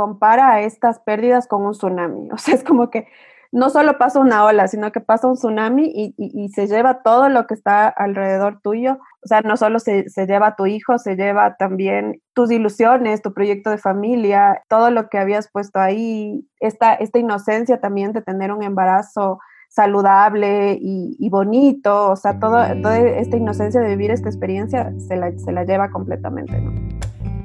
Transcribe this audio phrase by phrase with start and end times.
[0.00, 2.30] compara a estas pérdidas con un tsunami.
[2.32, 3.06] O sea, es como que
[3.52, 7.46] no solo pasa una ola, sino que pasa un tsunami y, se lleva todo lo
[7.46, 8.98] que está alrededor tuyo.
[9.22, 13.34] O sea, no solo se, lleva a tu hijo, se lleva también tus ilusiones, tu
[13.34, 18.52] proyecto de familia, todo lo que habías puesto ahí, esta, esta inocencia también de tener
[18.52, 19.38] un embarazo
[19.68, 25.36] saludable y, bonito, o sea, todo, toda esta inocencia de vivir esta experiencia se la,
[25.36, 26.72] se la lleva completamente, ¿no?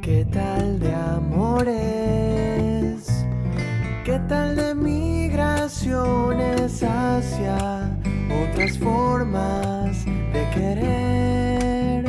[0.05, 1.94] ¿Qué tal de amores?
[4.15, 7.91] ¿Qué tal de migraciones hacia
[8.49, 12.05] otras formas de querer?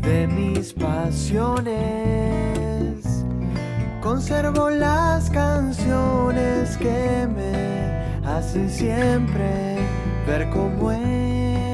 [0.00, 1.74] De mis pasiones
[4.00, 9.78] Conservo las canciones que me hacen siempre
[10.24, 11.73] ver cómo es.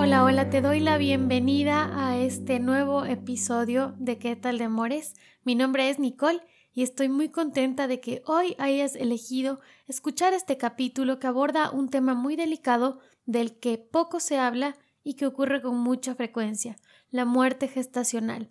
[0.00, 5.14] Hola, hola, te doy la bienvenida a este nuevo episodio de ¿Qué tal de amores?
[5.42, 6.38] Mi nombre es Nicole
[6.72, 11.88] y estoy muy contenta de que hoy hayas elegido escuchar este capítulo que aborda un
[11.88, 16.76] tema muy delicado del que poco se habla y que ocurre con mucha frecuencia
[17.10, 18.50] la muerte gestacional.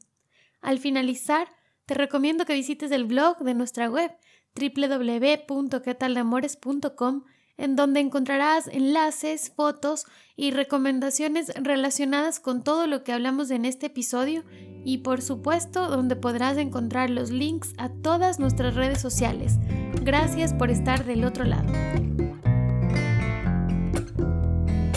[0.60, 1.48] Al finalizar,
[1.86, 4.12] te recomiendo que visites el blog de nuestra web
[4.54, 7.24] www.quetalamores.com
[7.58, 10.06] en donde encontrarás enlaces, fotos
[10.36, 14.44] y recomendaciones relacionadas con todo lo que hablamos en este episodio
[14.86, 19.58] y por supuesto donde podrás encontrar los links a todas nuestras redes sociales.
[20.02, 21.68] Gracias por estar del otro lado.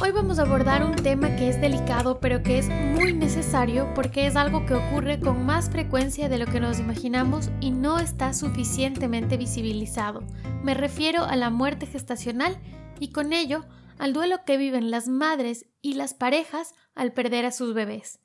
[0.02, 4.26] Hoy vamos a abordar un tema que es delicado pero que es muy necesario porque
[4.26, 8.32] es algo que ocurre con más frecuencia de lo que nos imaginamos y no está
[8.32, 10.22] suficientemente visibilizado.
[10.62, 12.58] Me refiero a la muerte gestacional
[12.98, 13.66] y con ello
[13.98, 18.20] al duelo que viven las madres y las parejas al perder a sus bebés.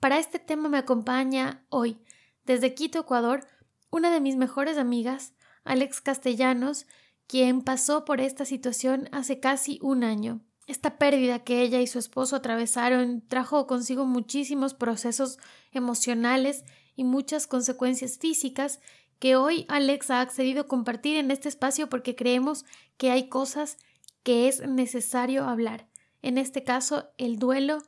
[0.00, 1.98] Para este tema me acompaña hoy,
[2.46, 3.44] desde Quito, Ecuador,
[3.90, 5.34] una de mis mejores amigas,
[5.64, 6.86] Alex Castellanos,
[7.26, 10.40] quien pasó por esta situación hace casi un año.
[10.66, 15.38] Esta pérdida que ella y su esposo atravesaron trajo consigo muchísimos procesos
[15.72, 16.64] emocionales
[16.94, 18.80] y muchas consecuencias físicas
[19.18, 22.64] que hoy Alex ha accedido a compartir en este espacio porque creemos
[22.96, 23.76] que hay cosas
[24.22, 25.86] que es necesario hablar.
[26.22, 27.78] En este caso, el duelo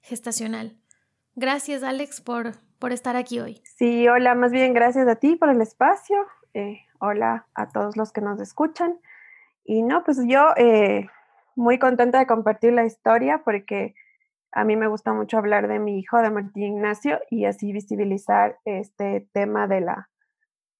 [0.00, 0.76] gestacional.
[1.34, 3.62] Gracias, Alex, por, por estar aquí hoy.
[3.76, 6.16] Sí, hola, más bien gracias a ti por el espacio.
[6.54, 8.98] Eh, hola a todos los que nos escuchan.
[9.64, 11.08] Y no, pues yo eh,
[11.56, 13.94] muy contenta de compartir la historia porque
[14.52, 18.58] a mí me gusta mucho hablar de mi hijo, de Martín Ignacio, y así visibilizar
[18.64, 20.10] este tema de, la,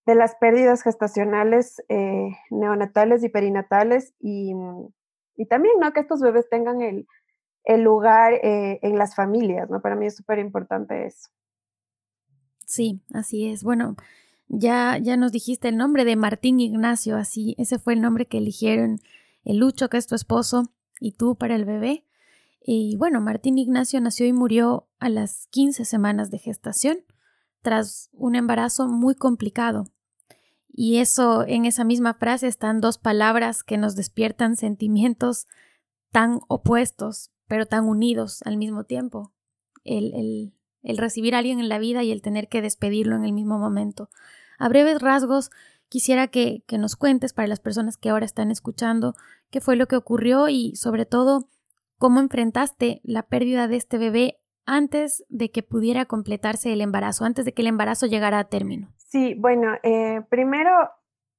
[0.05, 4.53] de las pérdidas gestacionales eh, neonatales y perinatales y,
[5.37, 5.93] y, también ¿no?
[5.93, 7.06] que estos bebés tengan el,
[7.65, 9.71] el lugar eh, en las familias.
[9.71, 9.81] ¿no?
[9.81, 11.31] Para mí es súper importante eso.
[12.66, 13.65] Sí, así es.
[13.65, 13.97] Bueno,
[14.49, 18.39] ya, ya nos dijiste el nombre de Martín Ignacio, así, ese fue el nombre que
[18.39, 18.99] eligieron
[19.44, 22.06] el Lucho, que es tu esposo, y tú para el bebé.
[22.64, 26.98] Y bueno, Martín Ignacio nació y murió a las 15 semanas de gestación,
[27.60, 29.86] tras un embarazo muy complicado.
[30.69, 35.47] Y eso, en esa misma frase están dos palabras que nos despiertan sentimientos
[36.10, 39.32] tan opuestos, pero tan unidos al mismo tiempo.
[39.84, 43.24] El, el, el recibir a alguien en la vida y el tener que despedirlo en
[43.24, 44.09] el mismo momento.
[44.59, 45.50] A breves rasgos,
[45.92, 49.12] Quisiera que, nos cuentes para las personas que ahora están escuchando
[49.50, 51.50] qué fue lo que ocurrió y sobre todo
[51.98, 57.44] cómo enfrentaste la pérdida de este bebé antes de que pudiera completarse el embarazo, antes
[57.44, 58.89] de que el embarazo llegara a término.
[58.97, 60.72] Sí, bueno, eh, primero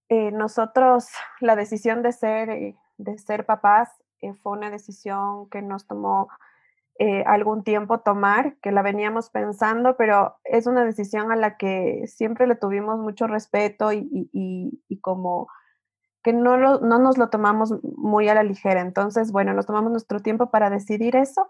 [0.10, 1.08] eh, nosotros
[1.40, 3.90] la decisión de ser, eh, de ser papás
[4.44, 6.28] fue una decisión que nos tomó
[7.00, 12.04] eh, algún tiempo tomar, que la veníamos pensando, pero es una decisión a la que
[12.06, 15.48] siempre le tuvimos mucho respeto y, como
[16.24, 18.82] que no, no nos lo tomamos muy a la ligera.
[18.82, 21.50] Entonces, bueno, nos tomamos nuestro tiempo para decidir eso.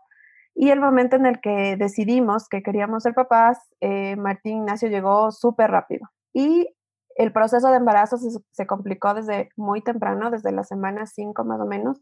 [0.56, 5.32] Y el momento en el que decidimos que queríamos ser papás, eh, Martín Ignacio llegó
[5.32, 6.10] súper rápido.
[6.32, 6.74] Y
[7.16, 11.60] el proceso de embarazo se, se, complicó desde muy temprano, desde la semana 5 más
[11.60, 12.02] o menos,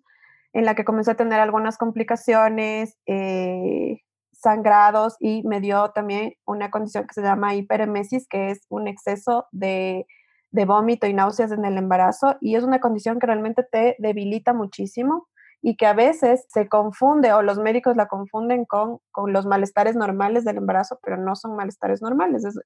[0.53, 3.99] en la que comenzó a tener algunas complicaciones, eh,
[4.31, 9.47] sangrados y me dio también una condición que se llama hiperemesis, que es un exceso
[9.51, 10.07] de,
[10.49, 14.53] de vómito y náuseas en el embarazo y es una condición que realmente te debilita
[14.53, 15.27] muchísimo
[15.61, 19.95] y que a veces se confunde o los médicos la confunden con, con los malestares
[19.95, 22.43] normales del embarazo, pero no son malestares normales.
[22.43, 22.59] Es,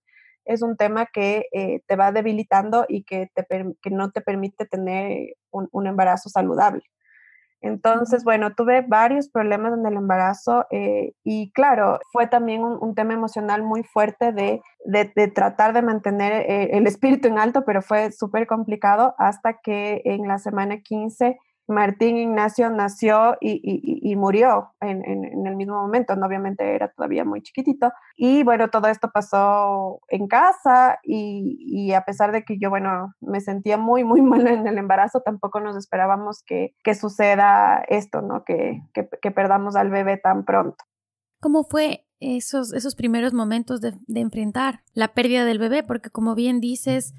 [0.45, 3.45] es un tema que eh, te va debilitando y que, te,
[3.81, 6.83] que no te permite tener un, un, embarazo saludable.
[7.61, 13.13] Entonces, bueno, tuve varios problemas en el embarazo eh, y claro, fue también un, tema
[13.13, 17.81] emocional muy fuerte de, de, de tratar de mantener eh, el espíritu en alto, pero
[17.81, 21.37] fue súper complicado hasta que en la semana 15
[21.67, 27.91] Martín Ignacio nació y, murió en, el mismo momento, no, obviamente era todavía muy chiquitito.
[28.15, 33.41] Y bueno, todo esto pasó en casa y, a pesar de que yo, bueno, me
[33.41, 38.43] sentía muy, muy mal en el embarazo, tampoco nos esperábamos que, suceda esto, ¿no?
[38.45, 40.85] Que, que, perdamos al bebé tan pronto.
[41.41, 45.83] ¿Cómo fue esos, esos primeros momentos de, de enfrentar la pérdida del bebé?
[45.83, 47.13] Porque como bien dices,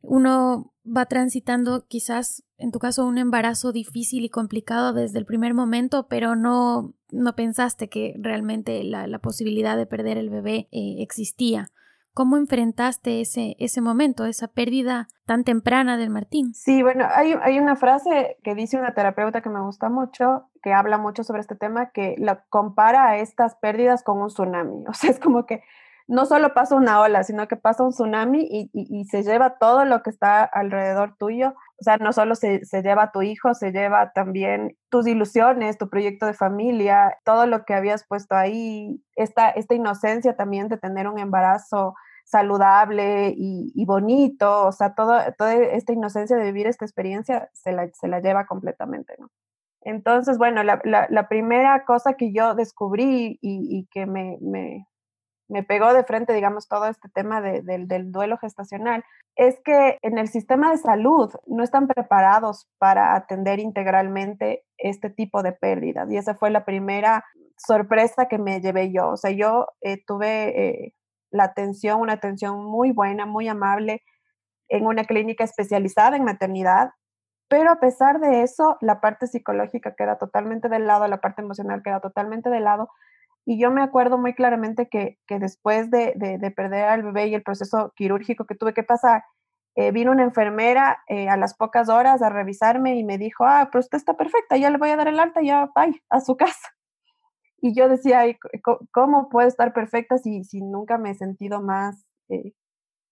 [0.00, 5.52] uno va transitando quizás, en tu caso, un embarazo difícil y complicado desde el primer
[5.52, 10.96] momento, pero no, no pensaste que realmente la, la posibilidad de perder el bebé eh,
[10.98, 11.70] existía.
[12.14, 16.54] ¿Cómo enfrentaste ese, ese momento, esa pérdida tan temprana del Martín?
[16.54, 20.72] Sí, bueno, hay, hay, una frase que dice una terapeuta que me gusta mucho, que
[20.72, 24.84] habla mucho sobre este tema, que la compara a estas pérdidas con un tsunami.
[24.88, 25.62] O sea, es como que
[26.06, 30.02] no solo pasa una ola, sino que pasa un tsunami y, se lleva todo lo
[30.02, 31.54] que está alrededor tuyo.
[31.78, 35.88] O sea, no solo se, lleva a tu hijo, se lleva también tus ilusiones, tu
[35.88, 41.08] proyecto de familia, todo lo que habías puesto ahí, esta, esta inocencia también de tener
[41.08, 47.50] un embarazo saludable y, bonito, o sea, todo, toda esta inocencia de vivir esta experiencia
[47.52, 49.16] se la, se la lleva completamente.
[49.84, 54.86] Entonces, bueno, la, la, primera cosa que yo descubrí y, que me,
[55.52, 59.04] me pegó de frente, digamos, todo este tema del duelo gestacional,
[59.36, 65.42] es que en el sistema de salud no están preparados para atender integralmente este tipo
[65.42, 66.10] de pérdidas.
[66.10, 67.26] Y esa fue la primera
[67.58, 69.10] sorpresa que me llevé yo.
[69.10, 70.94] O sea, yo eh, tuve eh,
[71.30, 74.02] la atención, una atención muy buena, muy amable
[74.68, 76.92] en una clínica especializada en maternidad,
[77.48, 81.82] pero a pesar de eso, la parte psicológica queda totalmente del lado, la parte emocional
[81.82, 82.88] queda totalmente de lado,
[83.44, 87.34] y yo me acuerdo muy claramente que, que después de, de, perder al bebé y
[87.34, 89.24] el proceso quirúrgico que tuve que pasar,
[89.74, 93.68] eh, vino una enfermera eh, a las pocas horas a revisarme y me dijo, ah,
[93.72, 96.36] pero usted está perfecta, ya le voy a dar el alta, ya vaya a su
[96.36, 96.68] casa.
[97.60, 98.22] Y yo decía,
[98.90, 102.52] ¿cómo puedo estar perfecta si, si nunca me he sentido más eh,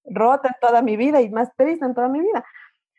[0.05, 2.45] rota en toda mi vida y más triste en toda mi vida?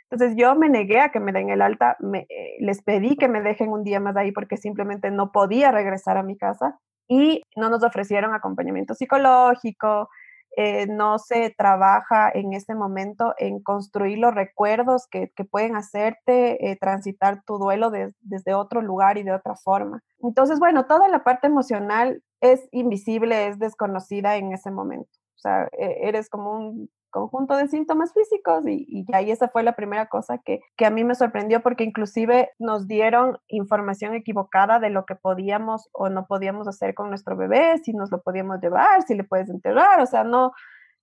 [0.10, 2.26] Entonces yo me negué a que me den el alta, me,
[2.60, 6.24] les pedí que me dejen un día más ahí porque simplemente no podía regresar a
[6.24, 6.80] mi casa
[7.12, 10.08] y no nos ofrecieron acompañamiento psicológico,
[10.56, 16.72] eh, no se trabaja en este momento en construir los recuerdos que, que pueden hacerte
[16.72, 20.02] eh, transitar tu duelo desde otro lugar y de otra forma.
[20.20, 25.12] Entonces, bueno, toda la parte emocional es invisible, es desconocida en ese momento.
[25.36, 29.64] O sea, e, eres como un conjunto de síntomas físicos y, y ahí esa fue
[29.64, 34.80] la primera cosa que, que, a mí me sorprendió porque inclusive nos dieron información equivocada
[34.80, 38.60] de lo que podíamos o no podíamos hacer con nuestro bebé, si nos lo podíamos
[38.62, 40.52] llevar, si le puedes enterrar, o sea, no,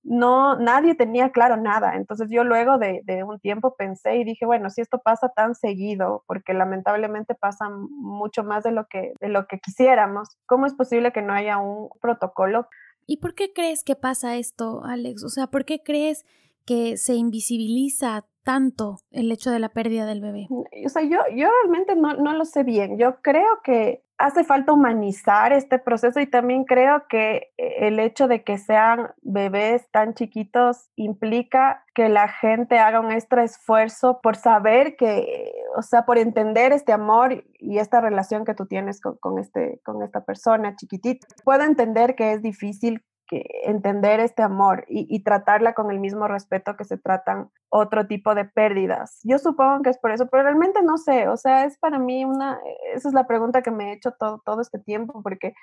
[0.02, 1.96] no, nadie tenía claro nada.
[1.96, 5.54] Entonces yo luego de, de, un tiempo pensé y dije, bueno, si esto pasa tan
[5.54, 10.74] seguido, porque lamentablemente pasa mucho más de lo que, de lo que quisiéramos, ¿cómo es
[10.74, 12.68] posible que no haya un protocolo
[13.10, 15.24] ¿Y por qué crees que pasa esto, Alex?
[15.24, 16.26] O sea, ¿por qué crees
[16.66, 20.46] que se invisibiliza tanto el hecho de la pérdida del bebé?
[20.50, 22.98] Mm, o sea, yo, yo realmente no, no lo sé bien.
[22.98, 28.26] Yo creo que hace falta humanizar este proceso y también creo que eh, el hecho
[28.26, 34.36] de que sean bebés tan chiquitos implica que la gente haga un extra esfuerzo por
[34.36, 39.16] saber que, o sea, por entender este amor y esta relación que tú tienes con,
[39.18, 41.26] con este, con esta persona chiquitita.
[41.44, 46.26] Puedo entender que es difícil que entender este amor y, y, tratarla con el mismo
[46.26, 49.20] respeto que se tratan otro tipo de pérdidas.
[49.24, 52.24] Yo supongo que es por eso, pero realmente no sé, o sea, es para mí
[52.24, 52.58] una,
[52.94, 55.54] esa es la pregunta que me he hecho todo, todo este tiempo, porque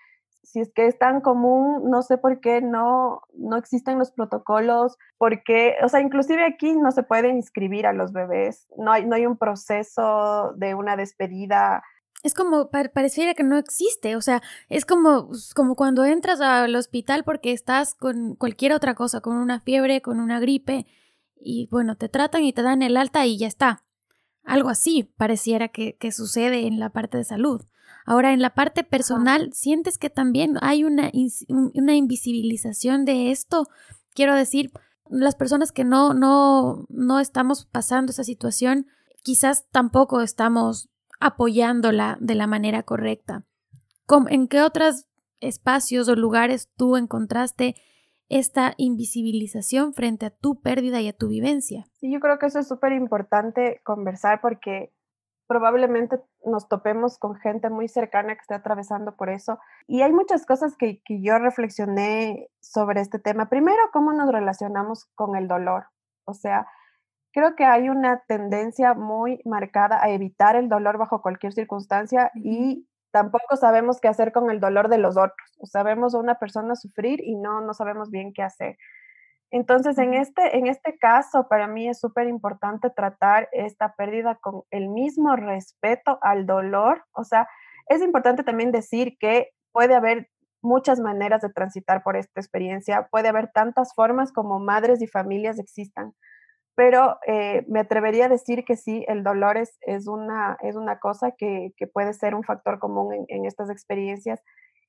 [0.45, 4.97] si es que es tan común, no sé por qué no, no existen los protocolos,
[5.17, 9.15] porque, o sea, inclusive aquí no se puede inscribir a los bebés, no hay, no
[9.15, 11.83] hay un proceso de una despedida
[12.23, 17.23] es como, pareciera que no existe, o sea, es como, como cuando entras al hospital
[17.23, 20.87] porque estás con cualquier otra cosa, con una fiebre, con una gripe,
[21.35, 23.83] y bueno, te tratan y te dan el alta y ya está.
[24.43, 27.61] Algo así pareciera que, que sucede en la parte de salud.
[28.05, 31.11] Ahora, en la parte personal, ¿sientes que también hay una,
[31.47, 33.67] una invisibilización de esto?
[34.13, 34.71] Quiero decir,
[35.09, 38.87] las personas que no, no, no estamos pasando esa situación,
[39.23, 43.43] quizás tampoco estamos apoyándola de la manera correcta.
[44.29, 45.07] ¿En qué otros
[45.39, 47.75] espacios o lugares tú encontraste
[48.29, 51.85] esta invisibilización frente a tu pérdida y a tu vivencia?
[51.99, 54.93] Sí, yo creo que eso es súper importante conversar porque
[55.47, 59.59] probablemente nos topemos con gente muy cercana que esté atravesando por eso.
[59.87, 63.47] Y hay muchas cosas que, que yo reflexioné sobre este tema.
[63.49, 65.85] Primero, cómo nos relacionamos con el dolor.
[66.25, 66.67] O sea,
[67.35, 72.87] creo que hay una tendencia muy marcada a evitar el dolor bajo cualquier circunstancia y
[73.11, 75.57] tampoco sabemos qué hacer con el dolor de los otros.
[75.59, 78.77] O sabemos a una persona sufrir y no, no sabemos bien qué hacer.
[79.51, 84.63] Entonces, en este, en este caso, para mí es súper importante tratar esta pérdida con
[84.71, 87.03] el mismo respeto al dolor.
[87.11, 87.49] O sea,
[87.87, 90.29] es importante también decir que puede haber
[90.61, 95.59] muchas maneras de transitar por esta experiencia, puede haber tantas formas como madres y familias
[95.59, 96.13] existan,
[96.75, 100.99] pero eh, me atrevería a decir que sí, el dolor es, es, una, es una
[100.99, 104.41] cosa que, que puede ser un factor común en, en estas experiencias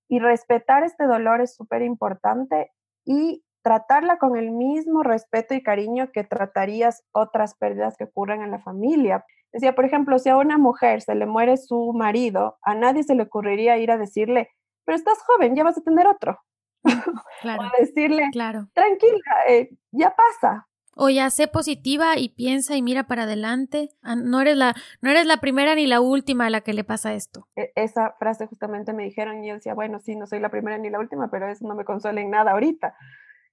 [0.09, 2.71] y respetar este dolor es súper importante
[3.05, 8.53] y tratarla con el mismo respeto y cariño que tratarías otras pérdidas que ocurren en
[8.53, 9.25] la familia.
[9.53, 13.15] Decía, por ejemplo, si a una mujer se le muere su marido, a nadie se
[13.15, 14.51] le ocurriría ir a decirle,
[14.85, 16.39] pero estás joven, ya vas a tener otro.
[17.43, 18.67] Claro, o decirle, claro.
[18.73, 20.67] tranquila, eh, ya pasa.
[20.99, 23.91] O ya sé positiva y piensa y mira para adelante.
[24.03, 26.85] Ah, no eres la, no eres la primera ni la última a la que le
[26.85, 27.47] pasa esto.
[27.55, 30.79] E, esa frase justamente me dijeron y yo decía, bueno, sí, no soy la primera
[30.79, 32.97] ni la última, pero eso no me consuela en nada ahorita.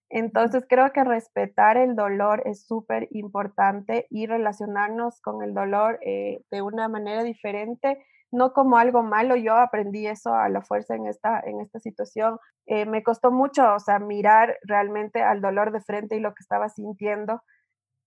[0.10, 6.44] Entonces creo que respetar el dolor es súper importante y relacionarnos con el dolor eh,
[6.50, 9.36] de una manera diferente, no como algo malo.
[9.36, 12.40] Yo aprendí eso a la fuerza en esta, en esta situación.
[12.66, 16.42] Eh, me costó mucho, o sea, mirar realmente al dolor de frente y lo que
[16.42, 17.42] estaba sintiendo.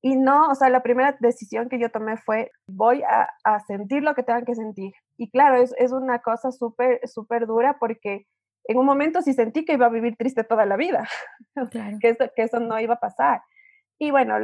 [0.02, 4.02] Y no, o sea, la primera decisión que yo tomé fue, voy a, a sentir
[4.02, 4.92] lo que tengan que sentir.
[5.16, 8.26] Y claro, es, es una cosa súper, súper dura porque
[8.68, 11.08] en un momento sí sentí que iba a vivir triste toda la vida,
[12.00, 13.42] que, eso, que eso no iba a pasar.
[13.98, 14.34] Y bueno,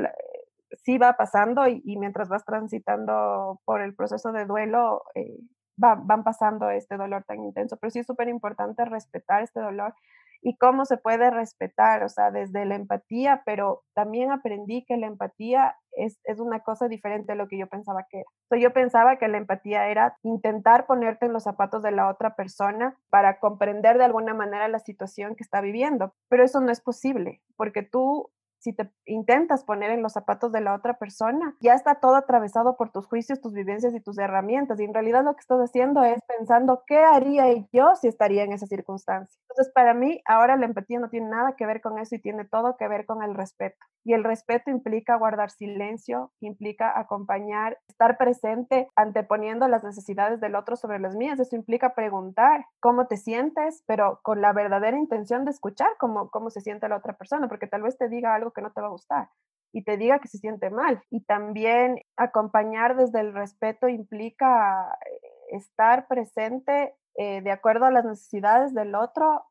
[0.84, 5.38] sí va pasando y, mientras vas transitando por el proceso de duelo, eh,
[5.76, 7.76] van pasando este dolor tan intenso.
[7.76, 9.94] Pero sí es súper importante respetar este dolor
[10.42, 15.06] y cómo se puede respetar, o sea, desde la empatía, pero también aprendí que la
[15.06, 18.60] empatía es, es una cosa diferente a lo que yo pensaba que era.
[18.60, 22.98] yo pensaba que la empatía era intentar ponerte en los zapatos de la otra persona
[23.08, 27.40] para comprender de alguna manera la situación que está viviendo, pero eso no es posible,
[27.56, 28.30] porque tú
[28.62, 32.76] si te intentas poner en los zapatos de la otra persona, ya está todo atravesado
[32.76, 34.78] por tus juicios, tus vivencias y tus herramientas.
[34.78, 38.52] Y en realidad lo que estás haciendo es pensando qué haría yo si estaría en
[38.52, 39.40] esa circunstancia.
[39.50, 42.44] Entonces, para mí, ahora la empatía no tiene nada que ver con eso y tiene
[42.44, 43.76] todo que ver con el respeto.
[44.04, 50.76] Y el respeto implica guardar silencio, implica acompañar, estar presente, anteponiendo las necesidades del otro
[50.76, 51.38] sobre las mías.
[51.38, 56.50] Eso implica preguntar cómo te sientes, pero con la verdadera intención de escuchar cómo, cómo
[56.50, 58.88] se siente la otra persona, porque tal vez te diga algo que no te va
[58.88, 59.28] a gustar
[59.72, 61.02] y te diga que se siente mal.
[61.10, 68.04] Y también acompañar desde el respeto implica eh, estar presente eh, de acuerdo a las
[68.04, 69.44] necesidades del otro.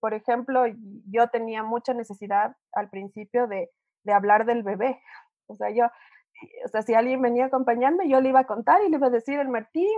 [0.00, 0.64] Por ejemplo,
[1.10, 3.70] yo tenía mucha necesidad al principio de,
[4.04, 5.00] de hablar del bebé.
[5.46, 5.84] O sea, yo,
[6.64, 9.06] o sea, si alguien venía a acompañarme, yo le iba a contar y le iba
[9.08, 9.88] a decir, el Martín,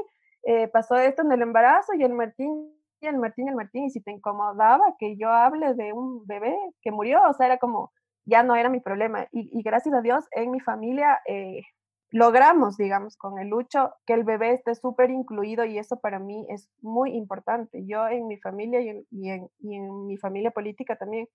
[0.42, 3.90] eh, pasó esto en el embarazo y el Martín y el Martín el Martín, y
[3.90, 7.92] si te incomodaba que yo hable de un bebé que murió, o sea, era como,
[8.28, 9.26] ya no era mi problema.
[9.32, 11.62] Y, gracias a Dios, en mi familia eh,
[12.10, 16.46] logramos, digamos, con el lucho, que el bebé esté súper incluido y eso para mí
[16.50, 17.84] es muy importante.
[17.86, 18.90] Yo en mi familia y
[19.30, 21.26] en, y en mi familia política también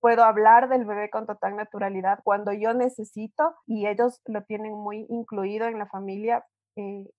[0.00, 5.06] puedo hablar del bebé con total naturalidad cuando yo necesito y ellos lo tienen muy
[5.08, 6.44] incluido en la familia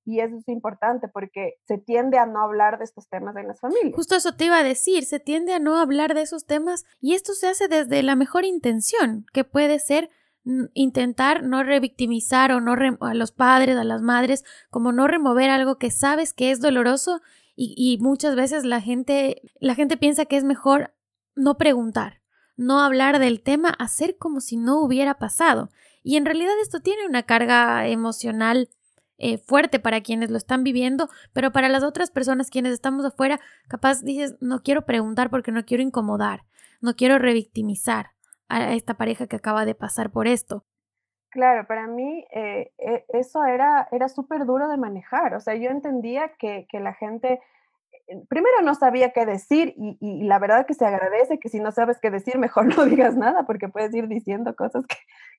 [0.05, 3.59] y eso es importante porque se tiende a no hablar de estos temas en las
[3.59, 3.95] familias.
[3.95, 7.13] Justo eso te iba a decir, se tiende a no hablar de esos temas y
[7.13, 10.09] esto se hace desde la mejor intención, que puede ser
[10.73, 15.77] intentar no revictimizar o no a los padres, a las madres, como no remover algo
[15.77, 17.21] que sabes que es doloroso
[17.55, 20.95] y, y muchas veces la gente, la gente piensa que es mejor
[21.35, 22.21] no preguntar,
[22.55, 25.69] no hablar del tema, hacer como si no hubiera pasado.
[26.03, 28.69] Y en realidad esto tiene una carga emocional
[29.19, 33.39] eh, fuerte para quienes lo están viviendo, pero para las otras personas quienes estamos afuera,
[33.67, 36.45] capaz dices, no quiero preguntar porque no quiero incomodar,
[36.81, 38.11] no quiero revictimizar
[38.47, 40.65] a esta pareja que acaba de pasar por esto.
[41.29, 45.69] Claro, para mí eh, e, eso era, era súper duro de manejar, o sea, yo
[45.69, 47.39] entendía que, que la gente
[48.27, 51.99] primero no sabía qué decir y, la verdad que se agradece que si no sabes
[51.99, 54.85] qué decir, mejor no digas nada porque puedes ir diciendo cosas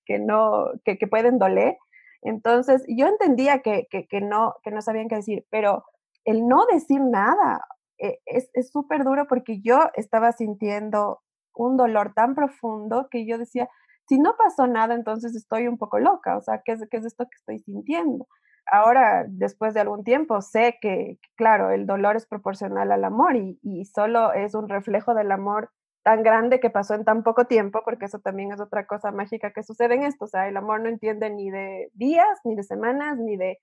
[0.04, 1.76] que, no, que, pueden doler.
[2.22, 3.86] Entonces, yo entendía que,
[4.22, 5.84] no, que no sabían qué decir, pero
[6.24, 7.64] el no decir nada
[7.98, 11.20] eh, es súper duro porque yo estaba sintiendo
[11.54, 13.68] un dolor tan profundo que yo decía,
[14.08, 17.04] si no pasó nada, entonces estoy un poco loca, o sea, ¿qué es, qué es
[17.04, 18.26] esto que estoy sintiendo?
[18.70, 23.84] ahora, después de algún tiempo, sé que, claro, el dolor es proporcional al amor y,
[23.84, 25.70] solo es un reflejo del amor
[26.02, 29.52] tan grande que pasó en tan poco tiempo, porque eso también es otra cosa mágica
[29.52, 30.24] que sucede en esto.
[30.24, 33.58] O sea, el amor no entiende ni de días, ni de semanas, ni de,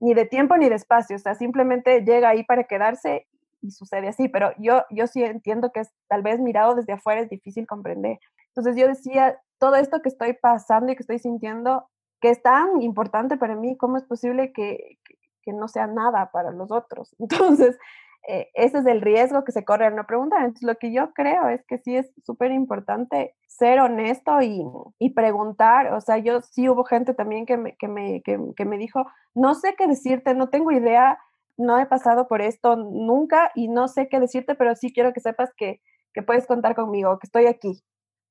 [0.00, 1.16] ni de tiempo, ni de espacio.
[1.16, 3.26] O sea, simplemente llega ahí para quedarse
[3.62, 4.28] y sucede así.
[4.28, 8.18] Pero yo, yo sí entiendo que es, tal vez mirado desde afuera es difícil comprender.
[8.48, 11.88] Entonces yo decía, todo esto que estoy pasando y que estoy sintiendo
[12.20, 14.98] que es tan importante para mí, ¿cómo es posible que,
[15.42, 17.14] que, no sea nada para los otros?
[17.18, 17.76] Entonces,
[18.28, 20.40] eh, ese es el riesgo que se corre al no preguntar.
[20.40, 24.64] Entonces, lo que yo creo es que sí es súper importante ser honesto y,
[24.98, 25.92] y, preguntar.
[25.92, 29.04] O sea, yo sí hubo gente también que me, que, me, que, que me dijo,
[29.34, 31.18] no sé qué decirte, no tengo idea,
[31.56, 35.20] no he pasado por esto nunca y no sé qué decirte, pero sí quiero que
[35.20, 35.80] sepas que,
[36.14, 37.82] que puedes contar conmigo, que estoy aquí.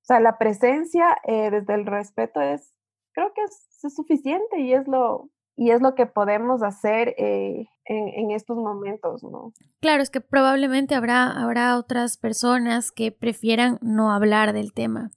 [0.02, 2.74] O sea, la presencia eh, desde el respeto es,
[3.14, 8.32] creo que es, suficiente y es lo, y es lo que podemos hacer eh, en,
[8.32, 9.54] estos momentos, ¿no?
[9.80, 15.12] Claro, es que probablemente habrá, habrá otras personas que prefieran no hablar del tema,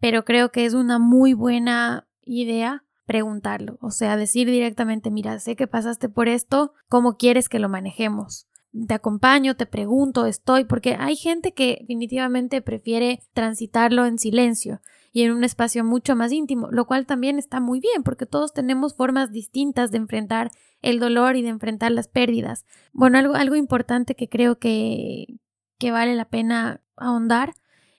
[0.00, 5.56] pero creo que es una muy buena idea preguntarlo, o sea, decir directamente, mira, sé
[5.56, 8.46] que pasaste por esto, ¿cómo quieres que lo manejemos?
[8.86, 14.82] Te acompaño, te pregunto, estoy, porque hay gente que definitivamente prefiere transitarlo en silencio
[15.18, 18.52] y en un espacio mucho más íntimo, lo cual también está muy bien porque todos
[18.52, 22.64] tenemos formas distintas de enfrentar el dolor y de enfrentar las pérdidas.
[22.92, 25.40] Bueno, algo, algo importante que creo que,
[25.76, 27.54] que vale la pena ahondar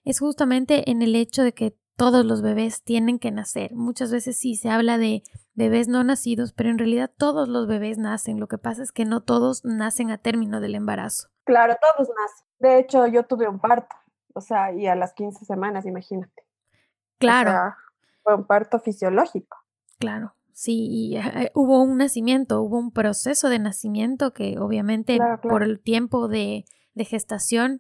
[0.06, 3.76] es justamente en el hecho de que todos los bebés tienen que nacer.
[3.76, 5.24] Muchas veces sí se habla de
[5.56, 8.40] bebés no nacidos, pero en realidad todos los bebés nacen.
[8.40, 11.28] Lo que pasa es que no todos nacen a término del embarazo.
[11.44, 12.48] Claro, todos nacen.
[12.60, 13.94] De hecho, yo tuve un parto,
[14.34, 16.49] o sea, y a las 15 semanas, imagínate.
[17.20, 17.76] Claro.
[18.24, 19.58] fue un parto fisiológico.
[20.00, 20.34] Claro.
[20.54, 26.28] Sí, eh, hubo un nacimiento, hubo un proceso de nacimiento que obviamente por el tiempo
[26.28, 27.80] de, de gestación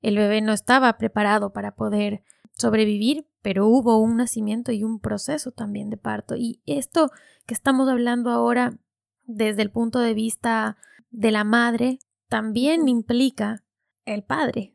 [0.00, 5.50] el bebé no estaba preparado para poder sobrevivir, pero hubo un nacimiento y un proceso
[5.50, 6.34] también de parto.
[6.34, 7.10] Y esto
[7.46, 8.78] que estamos hablando ahora
[9.24, 10.76] desde el punto de vista
[11.10, 13.64] de la madre también implica
[14.04, 14.74] el padre.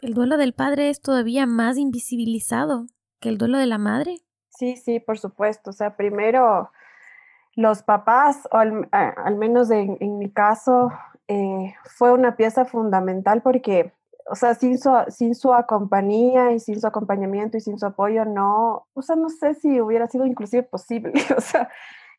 [0.00, 2.86] El duelo del padre es todavía más invisibilizado
[3.20, 4.20] que el duelo de la madre?
[4.48, 5.70] Sí, sí, por supuesto.
[5.70, 6.70] O sea, primero
[7.54, 10.90] los papás, o al, menos en, mi caso,
[11.26, 13.92] eh, fue una pieza fundamental porque,
[14.30, 18.24] o sea, sin su, sin su compañía y sin su acompañamiento y sin su apoyo,
[18.24, 21.12] no, o sea, no sé si hubiera sido inclusive posible.
[21.36, 21.68] O sea,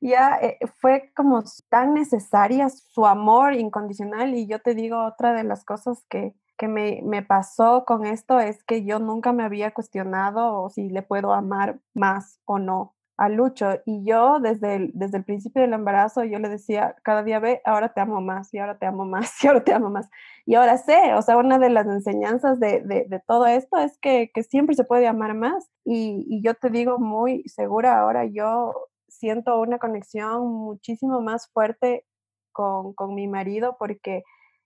[0.02, 5.44] ya eh, fue como tan necesaria su amor incondicional y yo te digo otra de
[5.44, 9.74] las cosas que, que me, me, pasó con esto es que yo nunca me había
[9.74, 13.82] cuestionado si le puedo amar más o no a Lucho.
[13.86, 17.62] Y yo desde el, desde el principio del embarazo, yo le decía, cada día ve,
[17.66, 20.10] ahora te amo más, y ahora te amo más, y ahora te amo más.
[20.46, 24.30] Y ahora sé, o sea, una de las enseñanzas de, de, todo esto es que,
[24.34, 25.70] que, siempre se puede amar más.
[25.86, 28.74] Y, y yo te digo muy segura, ahora yo
[29.08, 32.06] siento una conexión muchísimo más fuerte
[32.52, 34.24] con, con mi marido porque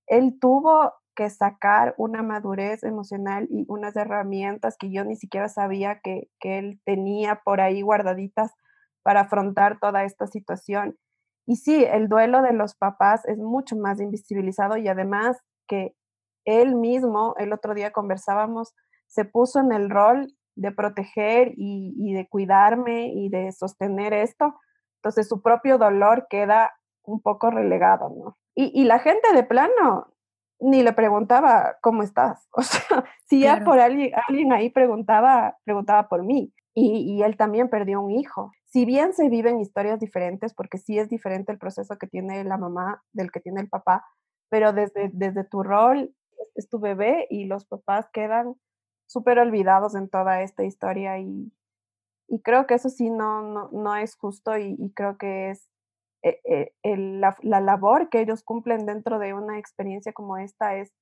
[0.08, 5.99] él tuvo que sacar una madurez emocional y unas herramientas que yo ni siquiera sabía
[5.99, 8.52] que, él tenía por ahí guardaditas
[9.04, 10.97] para afrontar toda esta situación.
[11.45, 15.95] Y sí, el duelo de los papás es mucho más invisibilizado y además que
[16.45, 18.73] él mismo, el otro día conversábamos,
[19.08, 24.56] se puso en el rol de proteger y, de cuidarme y de sostener esto.
[24.97, 26.71] Entonces su propio dolor queda
[27.04, 28.38] un poco relegado, ¿no?
[28.56, 30.12] Y la gente de plano
[30.63, 32.47] ni le preguntaba cómo estás.
[32.54, 36.54] O sea, si ya por alguien, alguien ahí preguntaba, preguntaba por mí.
[36.76, 38.52] Y, y, él también perdió un hijo.
[38.65, 42.58] Si bien se viven historias diferentes, porque sí es diferente el proceso que tiene la
[42.58, 44.04] mamá del que tiene el papá,
[44.49, 46.15] pero desde, desde tu rol
[46.56, 48.56] es tu bebé y los papás quedan
[49.06, 51.52] súper olvidados en toda esta historia y,
[52.28, 55.69] y creo que eso sí no, no, no es justo y, y creo que es
[56.23, 60.93] eh, eh, la, labor que ellos cumplen dentro de una experiencia como esta es,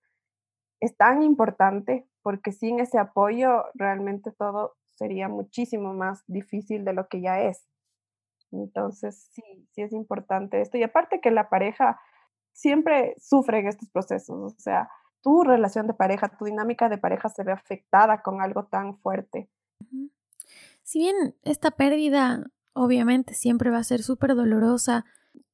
[0.80, 7.08] es tan importante porque sin ese apoyo realmente todo sería muchísimo más difícil de lo
[7.08, 7.68] que ya es.
[8.52, 10.78] Entonces, sí, sí es importante esto.
[10.78, 12.02] Y aparte que la pareja
[12.52, 14.90] siempre sufre en estos procesos, o sea,
[15.22, 19.50] tu relación de pareja, tu dinámica de pareja se ve afectada con algo tan fuerte.
[20.84, 25.06] Si bien esta pérdida obviamente siempre va a ser súper dolorosa,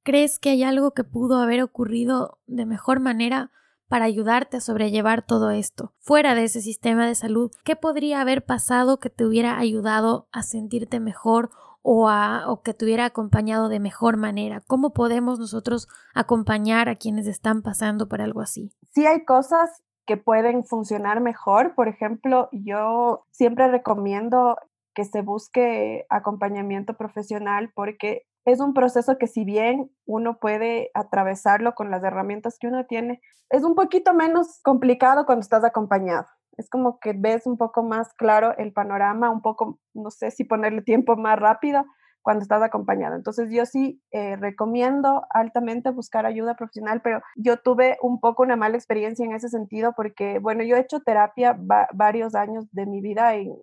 [0.03, 3.51] ¿crees que hay algo que pudo haber ocurrido de mejor manera
[3.87, 5.93] para ayudarte a sobrellevar todo esto?
[5.99, 10.43] Fuera de ese sistema de salud, ¿qué podría haber pasado que te hubiera ayudado a
[10.43, 11.49] sentirte mejor
[11.81, 14.61] o, a, o que te hubiera acompañado de mejor manera?
[14.67, 18.71] ¿Cómo podemos nosotros acompañar a quienes están pasando por algo así?
[18.91, 21.75] Sí hay cosas que pueden funcionar mejor.
[21.75, 24.57] Por ejemplo, yo siempre recomiendo
[24.97, 31.75] que se busque acompañamiento profesional porque es un proceso que si bien uno puede atravesarlo
[31.75, 36.25] con las herramientas que uno tiene, es un poquito menos complicado cuando estás acompañado.
[36.57, 40.45] Es como que ves un poco más claro el panorama, un poco, no sé si
[40.45, 41.85] ponerle tiempo más rápido
[42.23, 43.15] cuando estás acompañado.
[43.15, 48.55] Entonces yo sí eh, recomiendo altamente buscar ayuda profesional, pero yo tuve un poco una
[48.55, 51.55] mala experiencia en ese sentido porque, bueno, yo he hecho terapia
[51.93, 53.53] varios años de mi vida en,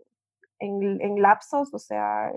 [0.59, 2.33] en, en lapsos, o sea,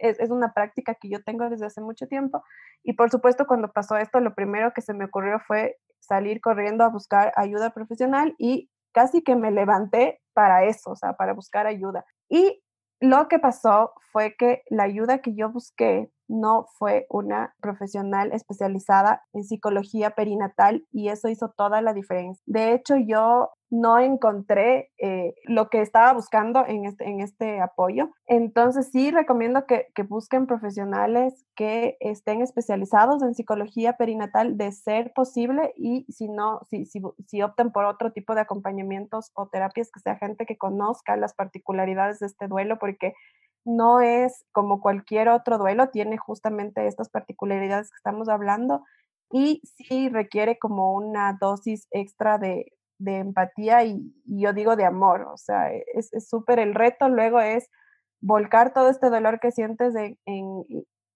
[0.00, 2.42] es, una práctica que yo tengo desde hace mucho tiempo.
[2.82, 6.84] Y por supuesto, cuando pasó esto, lo primero que se me ocurrió fue salir corriendo
[6.84, 11.66] a buscar ayuda profesional y casi que me levanté para eso, o sea, para buscar
[11.66, 12.04] ayuda.
[12.28, 12.62] Y
[13.00, 19.22] lo que pasó fue que la ayuda que yo busqué no fue una profesional especializada
[19.32, 22.42] en psicología perinatal y eso hizo toda la diferencia.
[22.46, 28.10] De hecho, yo no encontré eh, lo que estaba buscando en este, en este apoyo.
[28.26, 35.74] Entonces sí recomiendo que, busquen profesionales que estén especializados en psicología perinatal de ser posible
[35.76, 40.00] y si no, si, si, si optan por otro tipo de acompañamientos o terapias, que
[40.00, 43.12] sea gente que conozca las particularidades de este duelo, porque
[43.64, 48.84] no es como cualquier otro duelo, tiene justamente estas particularidades que estamos hablando
[49.30, 55.36] y sí requiere como una dosis extra de, empatía y, yo digo de amor, o
[55.36, 57.70] sea, es súper el reto, luego es
[58.20, 60.64] volcar todo este dolor que sientes en,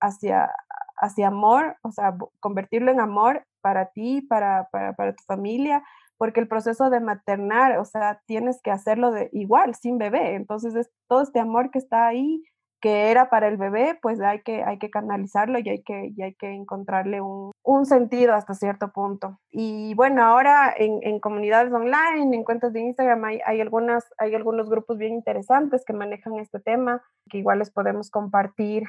[0.00, 0.50] hacia,
[0.96, 5.82] hacia amor, o sea, convertirlo en amor para ti, para, para, para tu familia,
[6.22, 10.36] porque el proceso de maternar, o sea, tienes que hacerlo de igual, sin bebé.
[10.36, 12.44] Entonces, es todo este amor que está ahí,
[12.80, 16.22] que era para el bebé, pues hay que, hay que canalizarlo y hay que, y
[16.22, 19.40] hay que encontrarle un, un, sentido hasta cierto punto.
[19.50, 24.36] Y bueno, ahora en, en comunidades online, en cuentas de Instagram, hay, hay, algunas, hay
[24.36, 28.84] algunos grupos bien interesantes que manejan este tema, que igual les podemos compartir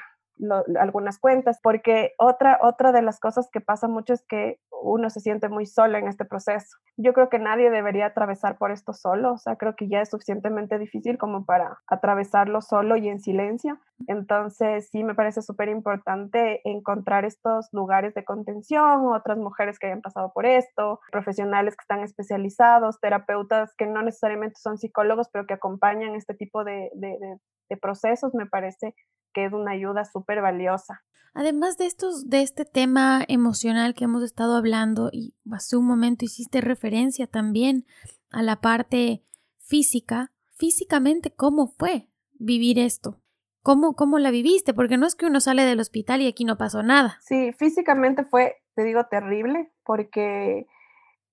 [0.80, 5.20] algunas cuentas, porque otra, otra de las cosas que pasa mucho es que uno se
[5.20, 6.78] siente muy solo en este proceso.
[6.98, 10.10] Yo creo que nadie debería atravesar por esto solo, o sea, creo que ya es
[10.10, 13.80] suficientemente difícil como para atravesarlo solo y en silencio.
[14.08, 20.02] Entonces, sí me parece súper importante encontrar estos lugares de contención, otras mujeres que hayan
[20.02, 25.54] pasado por esto, profesionales que están especializados, terapeutas que no necesariamente son psicólogos, pero que
[25.54, 27.40] acompañan este tipo de, de, de
[27.78, 28.96] procesos, me parece
[29.34, 31.04] que es una ayuda súper valiosa.
[31.34, 36.26] Además de estos, de este tema emocional que hemos estado hablando, y hace un momento
[36.26, 37.86] hiciste referencia también
[38.30, 39.24] a la parte
[39.60, 43.20] física, físicamente, ¿cómo fue vivir esto?
[43.64, 44.74] ¿Cómo, ¿Cómo la viviste?
[44.74, 47.18] Porque no es que uno sale del hospital y aquí no pasó nada.
[47.22, 50.68] Sí, físicamente fue, te digo, terrible, porque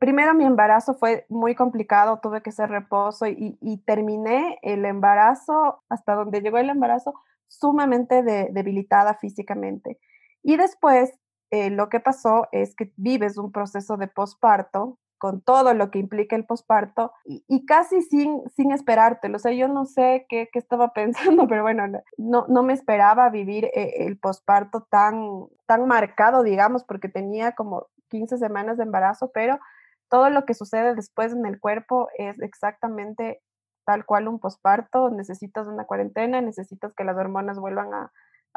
[0.00, 6.14] primero mi embarazo fue muy complicado, tuve que hacer reposo y, terminé el embarazo, hasta
[6.14, 7.14] donde llegó el embarazo,
[7.46, 10.00] sumamente debilitada físicamente.
[10.42, 11.12] Y después
[11.50, 15.98] eh, lo que pasó es que vives un proceso de posparto con todo lo que
[15.98, 19.36] implica el posparto y, casi sin, sin esperártelo.
[19.36, 21.86] O sea, yo no sé qué, qué estaba pensando, pero bueno,
[22.16, 27.88] no, no me esperaba vivir eh, el posparto tan, tan marcado, digamos, porque tenía como
[28.08, 29.58] 15 semanas de embarazo, pero
[30.10, 33.40] todo lo que sucede después en el cuerpo es exactamente
[33.86, 38.12] tal cual un posparto, necesitas una cuarentena, necesitas que las hormonas vuelvan a,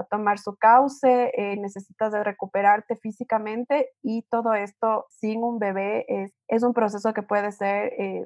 [0.09, 6.05] tomar su cauce, eh, necesitas de recuperarte físicamente y todo esto sin un bebé
[6.47, 8.25] es, un proceso que puede ser eh,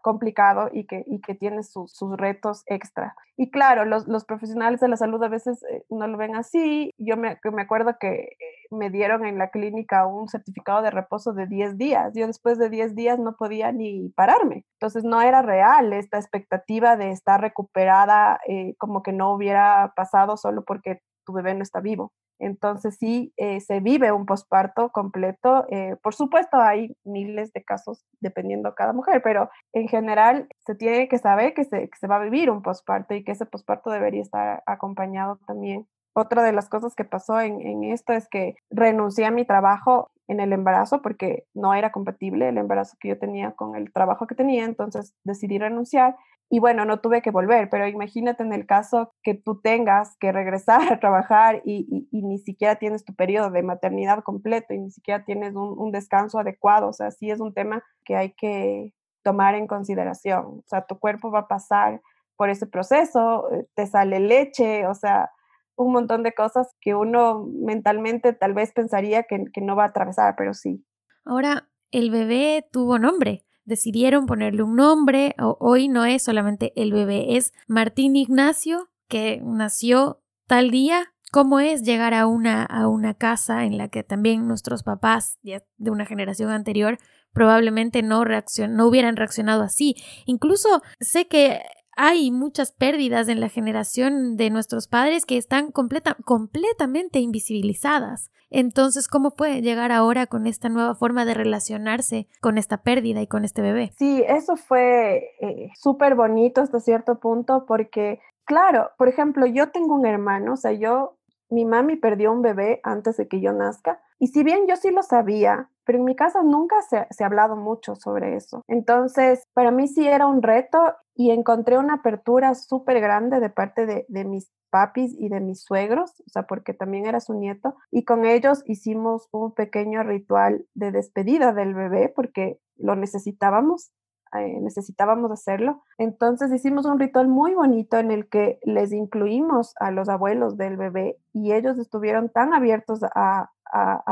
[0.00, 3.14] complicado y que, y que tiene sus, sus retos extra.
[3.36, 6.92] Y claro, los, los, profesionales de la salud a veces eh, no lo ven así.
[6.98, 8.36] Yo me, me acuerdo que eh,
[8.70, 12.12] me dieron en la clínica un certificado de reposo de 10 días.
[12.14, 14.64] Yo después de 10 días no podía ni pararme.
[14.74, 20.36] Entonces no era real esta expectativa de estar recuperada eh, como que no hubiera pasado
[20.36, 22.12] solo porque tu bebé no está vivo.
[22.40, 25.66] Entonces sí, eh, se vive un posparto completo.
[25.70, 30.74] Eh, por supuesto, hay miles de casos dependiendo de cada mujer, pero en general se
[30.74, 34.22] tiene que saber que se, va a vivir un posparto y que ese posparto debería
[34.22, 39.26] estar acompañado también otra de las cosas que pasó en, en, esto es que renuncié
[39.26, 43.52] a mi trabajo en el embarazo porque no era compatible el embarazo que yo tenía
[43.52, 46.16] con el trabajo que tenía, entonces decidí renunciar
[46.52, 50.32] y bueno, no tuve que volver, pero imagínate en el caso que tú tengas que
[50.32, 55.24] regresar a trabajar y, ni siquiera tienes tu periodo de maternidad completo y ni siquiera
[55.24, 59.68] tienes un, descanso adecuado, o sea, sí es un tema que hay que tomar en
[59.68, 62.00] consideración, o sea, tu cuerpo va a pasar
[62.36, 65.30] por ese proceso, eh, te sale leche, o sea,
[65.76, 70.34] un montón de cosas que uno mentalmente tal vez pensaría que no va a atravesar,
[70.36, 70.84] pero sí.
[71.24, 75.34] Ahora, el bebé tuvo nombre decidieron ponerle un nombre.
[75.38, 81.14] Hoy no es solamente el bebé, es Martín Ignacio, que nació tal día.
[81.32, 85.90] ¿Cómo es llegar a una, a una casa en la que también nuestros papás de
[85.90, 86.98] una generación anterior
[87.32, 89.94] probablemente no, no hubieran reaccionado así?
[90.26, 91.60] Incluso sé que
[92.02, 98.30] hay muchas pérdidas en la generación de nuestros padres que están completa, completamente invisibilizadas.
[98.48, 103.26] Entonces, ¿cómo puede llegar ahora con esta nueva forma de relacionarse con esta pérdida y
[103.26, 103.92] con este bebé?
[103.98, 109.94] Sí, eso fue eh, súper bonito hasta cierto punto porque, claro, por ejemplo, yo tengo
[109.94, 111.18] un hermano, o sea, yo,
[111.50, 114.90] mi mami perdió un bebé antes de que yo nazca y si bien yo sí
[114.90, 118.62] lo sabía, pero en mi casa nunca se, se, ha hablado mucho sobre eso.
[118.68, 120.78] Entonces, para mí sí era un reto
[121.14, 125.62] y encontré una apertura súper grande de parte de, de, mis papis y de mis
[125.62, 130.66] suegros, o sea, porque también era su nieto, y con ellos hicimos un pequeño ritual
[130.74, 133.90] de despedida del bebé porque lo necesitábamos.
[134.32, 135.82] Eh, necesitábamos hacerlo.
[135.98, 140.76] Entonces hicimos un ritual muy bonito en el que les incluimos a los abuelos del
[140.76, 143.50] bebé y ellos estuvieron tan abiertos a,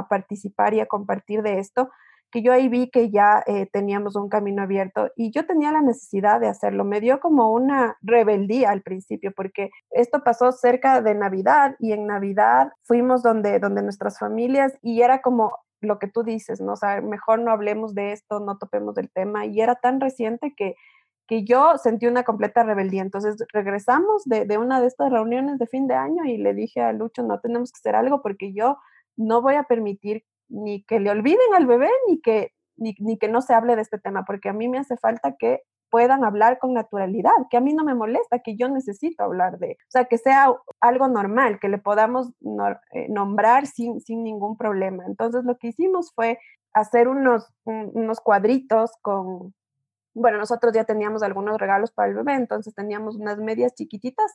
[0.09, 1.91] participar y a compartir de esto,
[2.31, 5.83] que yo ahí vi que ya eh, teníamos un camino abierto y yo tenía la
[5.83, 6.85] necesidad de hacerlo.
[6.85, 12.07] Me dio como una rebeldía al principio porque esto pasó cerca de Navidad y en
[12.07, 16.73] Navidad fuimos donde, donde nuestras familias y era como lo que tú dices, ¿no?
[16.73, 20.55] O sea, mejor no hablemos de esto, no topemos del tema y era tan reciente
[20.57, 20.75] que
[21.29, 23.03] que yo sentí una completa rebeldía.
[23.03, 26.81] Entonces regresamos de, de, una de estas reuniones de fin de año y le dije
[26.81, 28.79] a Lucho, no tenemos que hacer algo porque yo
[29.15, 33.43] no voy a permitir ni que le olviden al bebé, ni que, ni, que no
[33.43, 36.75] se hable de este tema, porque a mí me hace falta que puedan hablar con
[36.75, 40.19] naturalidad, que a mí no me molesta, que yo necesito hablar de, o sea, que
[40.19, 42.31] sea algo normal, que le podamos
[42.93, 45.05] eh, nombrar sin, sin ningún problema.
[45.07, 46.39] Entonces lo que hicimos fue
[46.73, 49.55] hacer unos, unos cuadritos con,
[50.15, 54.33] bueno, nosotros ya teníamos algunos regalos para el bebé, entonces teníamos unas medias chiquititas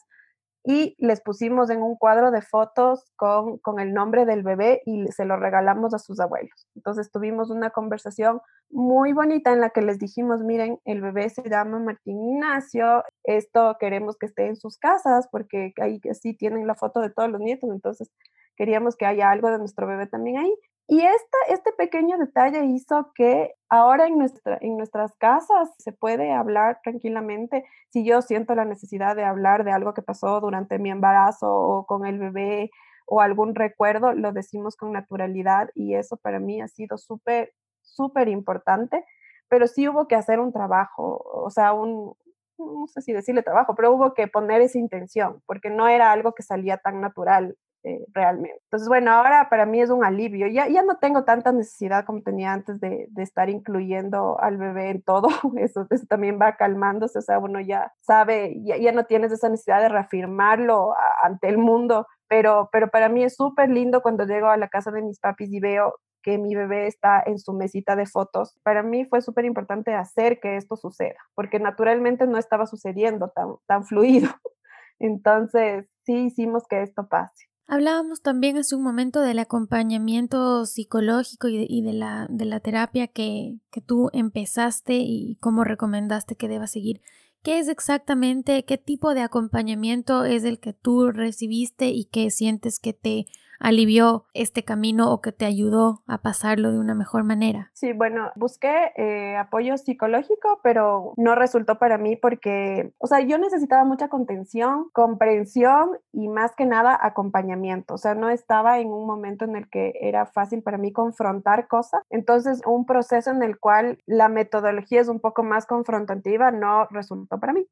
[0.64, 5.06] y les pusimos en un cuadro de fotos con, con, el nombre del bebé y
[5.08, 6.68] se lo regalamos a sus abuelos.
[6.76, 11.48] Entonces tuvimos una conversación muy bonita en la que les dijimos, miren, el bebé se
[11.50, 16.76] llama Martín Ignacio, esto queremos que esté en sus casas porque ahí sí tienen la
[16.76, 18.10] foto de todos los nietos, entonces
[18.56, 20.56] queríamos que haya algo de nuestro bebé también ahí.
[20.88, 26.34] Y esta, este pequeño detalle hizo que ahora en, nuestra, en nuestras casas se puede
[26.34, 27.64] hablar tranquilamente.
[27.90, 31.86] Si yo siento la necesidad de hablar de algo que pasó durante mi embarazo o
[31.86, 32.70] con el bebé
[33.06, 38.28] o algún recuerdo, lo decimos con naturalidad y eso para mí ha sido súper, súper
[38.28, 39.06] importante.
[39.48, 42.14] Pero sí hubo que hacer un trabajo, o sea, un,
[42.58, 46.34] no sé si decirle trabajo, pero hubo que poner esa intención, porque no era algo
[46.34, 48.60] que salía tan natural eh, realmente.
[48.64, 50.48] Entonces, bueno, ahora para mí es un alivio.
[50.48, 54.90] Ya, ya no tengo tanta necesidad como tenía antes de, de estar incluyendo al bebé
[54.90, 55.28] en todo.
[55.58, 57.20] Eso, también va calmándose.
[57.20, 61.58] O sea, uno ya sabe, ya, ya no tienes esa necesidad de reafirmarlo ante el
[61.58, 62.08] mundo.
[62.30, 65.52] Pero, pero para mí es súper lindo cuando llego a la casa de mis papis
[65.52, 68.58] y veo que mi bebé está en su mesita de fotos.
[68.64, 73.56] Para mí fue súper importante hacer que esto suceda, porque naturalmente no estaba sucediendo tan,
[73.68, 74.30] tan fluido.
[75.00, 77.53] Entonces, sí hicimos que esto pase.
[77.66, 83.58] Hablábamos también hace un momento del acompañamiento psicológico y de, la, de la, terapia que,
[83.72, 87.02] que, tú empezaste y cómo recomendaste que deba seguir.
[87.42, 92.80] ¿Qué es exactamente, qué tipo de acompañamiento es el que tú recibiste y qué sientes
[92.80, 93.28] que te
[93.64, 97.72] alivió este camino o que te ayudó a pasarlo de una mejor manera?
[97.74, 103.38] Sí, bueno, busqué eh, apoyo psicológico, pero no resultó para mí porque, o sea, yo
[103.38, 107.96] necesitaba mucha contención, comprensión y más que nada acompañamiento.
[107.96, 111.68] O sea, no estaba en un momento en el que era fácil para mí confrontar
[111.68, 112.02] cosas.
[112.10, 117.40] Entonces, un proceso en el cual la metodología es un poco más confrontativa no resultó
[117.40, 117.66] para mí.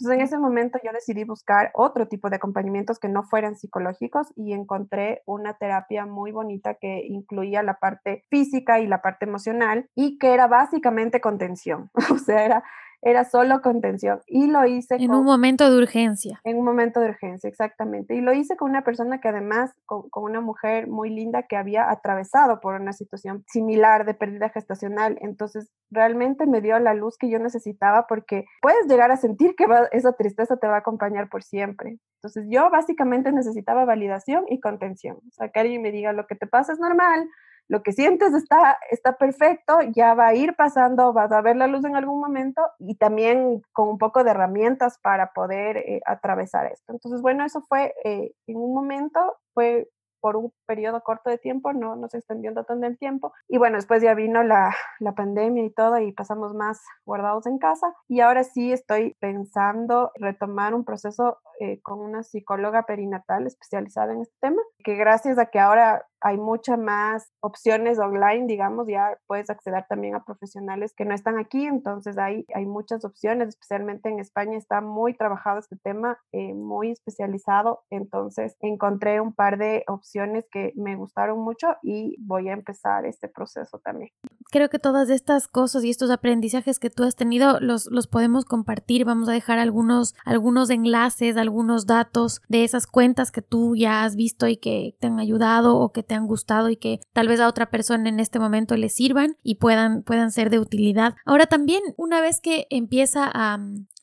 [0.00, 4.32] Entonces, en ese momento yo decidí buscar otro tipo de acompañamientos que no fueran psicológicos
[4.34, 9.90] y encontré una terapia muy bonita que incluía la parte física y la parte emocional
[9.94, 11.90] y que era básicamente contención.
[12.10, 12.64] O sea, era
[13.02, 16.40] era solo contención y lo hice en un momento de urgencia.
[16.44, 18.14] En un momento de urgencia, exactamente.
[18.14, 21.90] Y lo hice con una persona que además, con, una mujer muy linda que había
[21.90, 25.18] atravesado por una situación similar de pérdida gestacional.
[25.22, 29.66] Entonces, realmente me dio la luz que yo necesitaba porque puedes llegar a sentir que
[29.92, 31.98] esa tristeza te va a acompañar por siempre.
[32.16, 35.16] Entonces, yo básicamente necesitaba validación y contención.
[35.16, 37.26] O sea, que alguien me diga lo que te pasa es normal,
[37.70, 41.68] lo que sientes está, está perfecto, ya va a ir pasando, vas a ver la
[41.68, 46.66] luz en algún momento y también con un poco de herramientas para poder eh, atravesar
[46.66, 46.92] esto.
[46.92, 49.20] Entonces, bueno, eso fue eh, en un momento,
[49.54, 49.88] fue
[50.20, 53.32] por un periodo corto de tiempo, no, no se extendió tanto en el tiempo.
[53.48, 57.58] Y bueno, después ya vino la, la pandemia y todo y pasamos más guardados en
[57.58, 57.94] casa.
[58.08, 64.22] Y ahora sí estoy pensando retomar un proceso eh, con una psicóloga perinatal especializada en
[64.22, 69.50] este tema, que gracias a que ahora hay muchas más opciones online, digamos, ya puedes
[69.50, 74.18] acceder también a profesionales que no están aquí, entonces hay, hay muchas opciones, especialmente en
[74.18, 80.46] España está muy trabajado este tema, eh, muy especializado, entonces encontré un par de opciones
[80.50, 84.10] que me gustaron mucho y voy a empezar este proceso también.
[84.50, 88.44] Creo que todas estas cosas y estos aprendizajes que tú has tenido los, los podemos
[88.44, 94.04] compartir, vamos a dejar algunos, algunos enlaces, algunos datos de esas cuentas que tú ya
[94.04, 97.28] has visto y que te han ayudado o que te han gustado y que tal
[97.28, 101.14] vez a otra persona en este momento le sirvan y puedan, puedan ser de utilidad.
[101.24, 103.60] Ahora también, una vez que empieza a,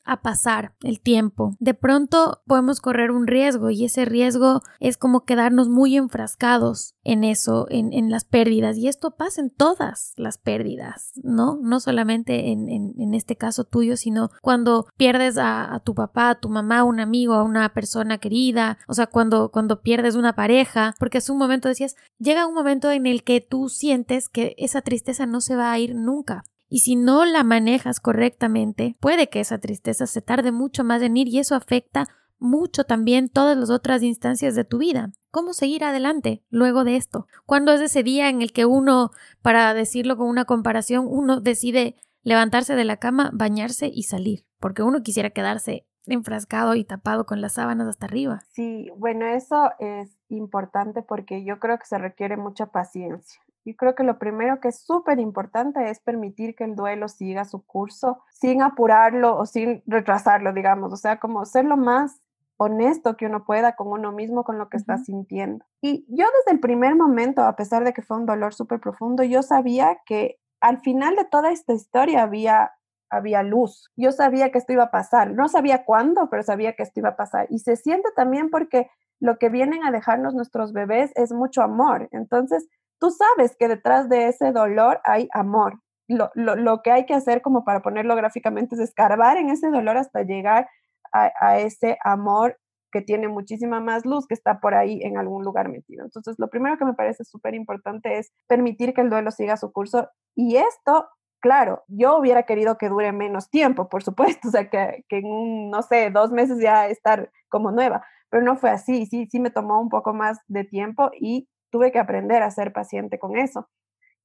[0.08, 1.54] a pasar el tiempo.
[1.60, 7.24] De pronto podemos correr un riesgo y ese riesgo es como quedarnos muy enfrascados en
[7.24, 8.78] eso, en, en las pérdidas.
[8.78, 11.58] Y esto pasa en todas las pérdidas, ¿no?
[11.60, 16.48] No solamente en, en, este caso tuyo, sino cuando pierdes a, tu papá, a tu
[16.48, 20.94] mamá, a un amigo, a una persona querida, o sea, cuando, cuando pierdes una pareja,
[20.98, 24.80] porque es un momento, decías, llega un momento en el que tú sientes que esa
[24.80, 26.44] tristeza no se va a ir nunca.
[26.68, 31.16] Y si no la manejas correctamente, puede que esa tristeza se tarde mucho más en
[31.16, 32.06] ir y eso afecta
[32.38, 35.12] mucho también todas las otras instancias de tu vida.
[35.30, 37.26] ¿Cómo seguir adelante luego de esto?
[37.46, 39.10] ¿Cuándo es ese día en el que uno,
[39.42, 44.46] para decirlo con una comparación, uno decide levantarse de la cama, bañarse y salir?
[44.60, 48.40] Porque uno quisiera quedarse enfrascado y tapado con las sábanas hasta arriba.
[48.50, 53.40] Sí, bueno, eso es importante porque yo creo que se requiere mucha paciencia.
[53.68, 57.44] Yo creo que lo primero que es súper importante es permitir que el duelo siga
[57.44, 62.22] su curso sin apurarlo o sin retrasarlo, digamos, o sea, como ser lo más
[62.56, 65.66] honesto que uno pueda con uno mismo, con lo que está sintiendo.
[65.82, 69.22] Y yo desde el primer momento, a pesar de que fue un dolor súper profundo,
[69.22, 72.72] yo sabía que al final de toda esta historia había
[73.10, 73.90] había luz.
[73.96, 75.32] Yo sabía que esto iba a pasar.
[75.32, 77.46] No sabía cuándo, pero sabía que esto iba a pasar.
[77.50, 82.08] Y se siente también porque lo que vienen a dejarnos nuestros bebés es mucho amor.
[82.12, 85.80] Entonces, tú sabes que detrás de ese dolor hay amor.
[86.08, 90.22] Lo, que hay que hacer, como para ponerlo gráficamente, es escarbar en ese dolor hasta
[90.22, 90.68] llegar
[91.12, 92.58] a, ese amor
[92.90, 96.04] que tiene muchísima más luz, que está por ahí en algún lugar metido.
[96.04, 99.70] Entonces, lo primero que me parece súper importante es permitir que el duelo siga su
[99.70, 100.08] curso.
[100.34, 101.08] Y esto,
[101.40, 105.70] claro, yo hubiera querido que dure menos tiempo, por supuesto, o sea, que, que en,
[105.70, 109.50] no sé, dos meses ya estar como nueva, pero no fue así, sí, sí me
[109.50, 113.68] tomó un poco más de tiempo y tuve que aprender a ser paciente con eso.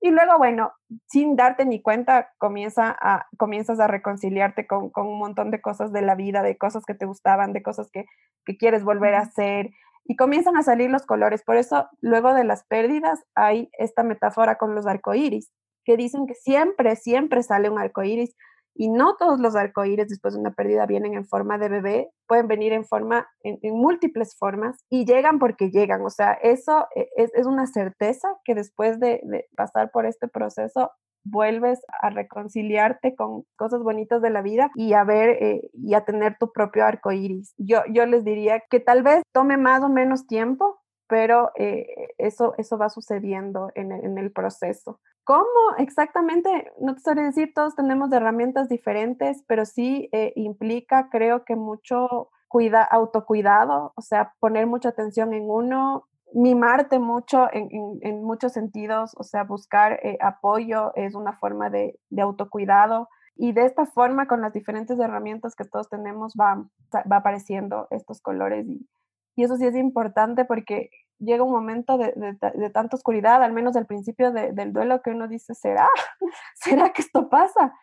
[0.01, 0.73] Y luego, bueno,
[1.07, 6.01] sin darte ni cuenta, comienza a, comienzas a reconciliarte con, un montón de cosas de
[6.01, 8.05] la vida, de cosas que te gustaban, de cosas que,
[8.45, 9.69] que quieres volver a hacer,
[10.05, 11.43] y comienzan a salir los colores.
[11.43, 15.51] Por eso, luego de las pérdidas, hay esta metáfora con los arcoíris,
[15.85, 18.35] que dicen que siempre, siempre sale un arcoíris
[18.75, 22.47] y no todos los arcoíris después de una pérdida vienen en forma de bebé, pueden
[22.47, 26.01] venir en forma, en, múltiples formas y llegan porque llegan.
[26.05, 29.21] O sea, eso e, es, una certeza que después de,
[29.55, 30.91] pasar por este proceso
[31.25, 36.03] vuelves a reconciliarte con cosas bonitas de la vida y a ver eh, y a
[36.03, 37.53] tener tu propio arco iris.
[37.57, 41.85] Yo, yo les diría que tal vez tome más o menos tiempo, pero eh,
[42.17, 44.99] eso, eso va sucediendo en, en el proceso.
[45.23, 46.71] ¿Cómo exactamente?
[46.79, 52.29] No te sabría decir, todos tenemos herramientas diferentes, pero sí eh, implica, creo que mucho
[52.49, 57.69] cuida, autocuidado, o sea, poner mucha atención en uno, mimarte mucho en,
[58.01, 63.07] en, muchos sentidos, o sea, buscar eh, apoyo es una forma de, de, autocuidado.
[63.35, 66.63] Y de esta forma, con las diferentes herramientas que todos tenemos, va,
[67.11, 68.67] va apareciendo estos colores.
[68.67, 68.87] Y,
[69.35, 73.75] y eso sí es importante porque llega un momento de, de, tanta oscuridad, al menos
[73.75, 75.87] al principio del duelo, que uno dice, ¿será?
[76.55, 77.73] ¿Será que esto pasa?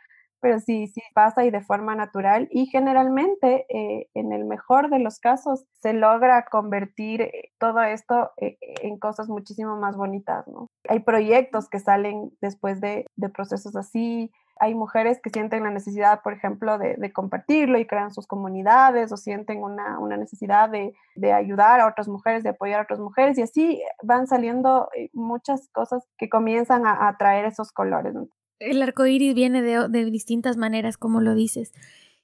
[0.41, 4.99] Pero sí, sí pasa y de forma natural y generalmente eh, en el mejor de
[4.99, 10.69] los casos se logra convertir eh, todo esto eh, en cosas muchísimo más bonitas, ¿no?
[10.89, 14.31] Hay proyectos que salen después de, de procesos así,
[14.61, 19.17] hay mujeres que sienten la necesidad, por ejemplo, de, compartirlo y crean sus comunidades o
[19.17, 20.93] sienten una, necesidad de,
[21.33, 26.07] ayudar a otras mujeres, de apoyar a otras mujeres y así van saliendo muchas cosas
[26.19, 28.15] que comienzan a, a traer esos colores.
[28.61, 31.73] El arco iris viene de, de distintas maneras, como lo dices.